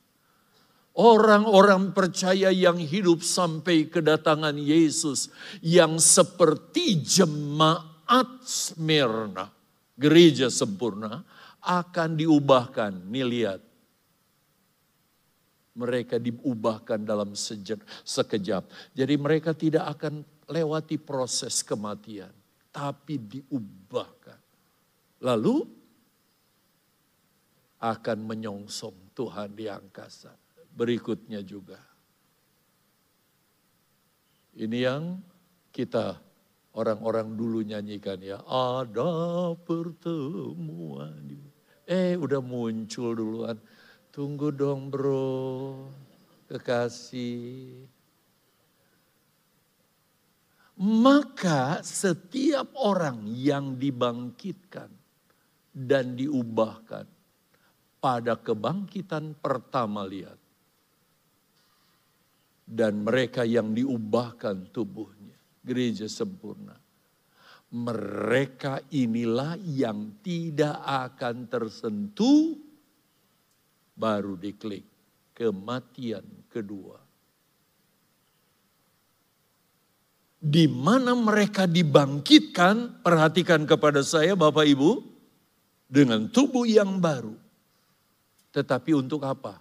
Orang-orang 0.97 1.93
percaya 1.93 2.49
yang 2.49 2.81
hidup 2.81 3.21
sampai 3.21 3.85
kedatangan 3.85 4.57
Yesus 4.57 5.29
yang 5.61 6.01
seperti 6.01 6.97
jemaat 7.05 7.96
jemaat 8.07 8.47
Smyrna, 8.47 9.51
gereja 9.99 10.47
sempurna, 10.47 11.27
akan 11.59 12.15
diubahkan. 12.15 12.95
Nih 13.11 13.27
lihat. 13.27 13.61
Mereka 15.77 16.17
diubahkan 16.17 17.05
dalam 17.05 17.37
sejak, 17.37 17.83
sekejap. 18.01 18.65
Jadi 18.97 19.13
mereka 19.19 19.53
tidak 19.53 19.85
akan 19.99 20.25
lewati 20.49 20.97
proses 20.97 21.61
kematian. 21.61 22.33
Tapi 22.73 23.19
diubahkan. 23.21 24.39
Lalu 25.21 25.55
akan 27.77 28.17
menyongsong 28.25 29.13
Tuhan 29.13 29.53
di 29.53 29.69
angkasa. 29.69 30.33
Berikutnya 30.73 31.45
juga. 31.45 31.77
Ini 34.57 34.77
yang 34.81 35.21
kita 35.69 36.17
orang-orang 36.77 37.33
dulu 37.33 37.65
nyanyikan 37.65 38.21
ya. 38.21 38.37
Ada 38.45 39.57
pertemuan. 39.57 41.41
Eh 41.89 42.13
udah 42.13 42.39
muncul 42.39 43.17
duluan. 43.17 43.57
Tunggu 44.13 44.53
dong 44.53 44.93
bro, 44.93 45.89
kekasih. 46.45 47.89
Maka 50.77 51.81
setiap 51.81 52.77
orang 52.77 53.25
yang 53.25 53.81
dibangkitkan 53.81 54.93
dan 55.73 56.13
diubahkan 56.13 57.09
pada 57.97 58.37
kebangkitan 58.37 59.33
pertama 59.41 60.05
lihat. 60.05 60.37
Dan 62.67 63.01
mereka 63.01 63.41
yang 63.41 63.73
diubahkan 63.73 64.69
tubuh 64.69 65.16
gereja 65.67 66.07
sempurna. 66.07 66.79
Mereka 67.67 68.95
inilah 68.95 69.59
yang 69.59 70.23
tidak 70.23 70.79
akan 70.87 71.51
tersentuh 71.51 72.55
baru 73.91 74.39
diklik 74.39 74.87
kematian 75.35 76.23
kedua. 76.47 77.03
Di 80.37 80.63
mana 80.69 81.11
mereka 81.11 81.67
dibangkitkan, 81.67 83.03
perhatikan 83.03 83.67
kepada 83.67 83.99
saya 83.99 84.31
Bapak 84.31 84.63
Ibu, 84.63 84.91
dengan 85.91 86.31
tubuh 86.31 86.63
yang 86.63 87.03
baru. 87.03 87.35
Tetapi 88.55 88.95
untuk 88.95 89.27
apa? 89.27 89.59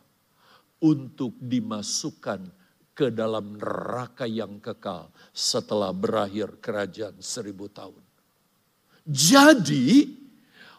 Untuk 0.78 1.34
dimasukkan 1.42 2.65
ke 2.96 3.12
dalam 3.12 3.60
neraka 3.60 4.24
yang 4.24 4.56
kekal 4.56 5.12
setelah 5.36 5.92
berakhir 5.92 6.56
kerajaan 6.64 7.20
seribu 7.20 7.68
tahun. 7.68 8.00
Jadi 9.04 10.08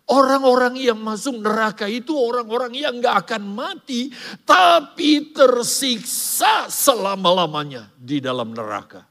orang-orang 0.09 0.81
yang 0.81 0.97
masuk 0.97 1.37
neraka 1.37 1.85
itu 1.85 2.17
orang-orang 2.17 2.73
yang 2.73 2.97
gak 2.97 3.29
akan 3.29 3.43
mati. 3.53 4.09
Tapi 4.41 5.29
tersiksa 5.29 6.65
selama-lamanya 6.73 7.93
di 7.93 8.17
dalam 8.17 8.49
neraka. 8.49 9.05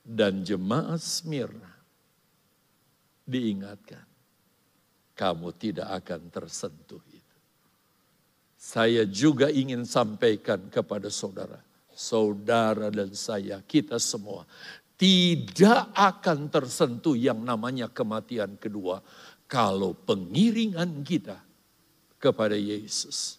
Dan 0.00 0.40
jemaat 0.40 1.02
Smyrna 1.04 1.76
diingatkan. 3.28 4.06
Kamu 5.16 5.48
tidak 5.56 5.88
akan 6.04 6.20
tersentuh. 6.32 7.15
Saya 8.66 9.06
juga 9.06 9.46
ingin 9.46 9.86
sampaikan 9.86 10.58
kepada 10.66 11.06
saudara. 11.06 11.62
Saudara 11.94 12.90
dan 12.90 13.14
saya, 13.14 13.62
kita 13.62 14.02
semua 14.02 14.42
tidak 14.98 15.86
akan 15.94 16.50
tersentuh 16.50 17.14
yang 17.14 17.46
namanya 17.46 17.86
kematian 17.86 18.58
kedua 18.58 18.98
kalau 19.46 19.94
pengiringan 19.94 21.06
kita 21.06 21.38
kepada 22.18 22.58
Yesus 22.58 23.38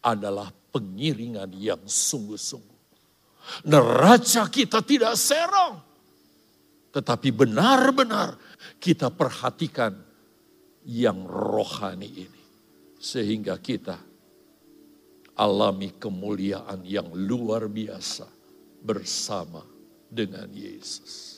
adalah 0.00 0.48
pengiringan 0.72 1.52
yang 1.60 1.84
sungguh-sungguh. 1.84 2.80
Neraca 3.68 4.48
kita 4.48 4.80
tidak 4.80 5.12
serong, 5.20 5.76
tetapi 6.88 7.28
benar-benar 7.36 8.40
kita 8.80 9.12
perhatikan 9.12 9.92
yang 10.88 11.28
rohani 11.28 12.08
ini, 12.08 12.42
sehingga 12.96 13.60
kita 13.60 14.13
alami 15.34 15.90
kemuliaan 15.98 16.86
yang 16.86 17.10
luar 17.10 17.66
biasa 17.66 18.26
bersama 18.82 19.66
dengan 20.06 20.46
Yesus. 20.54 21.33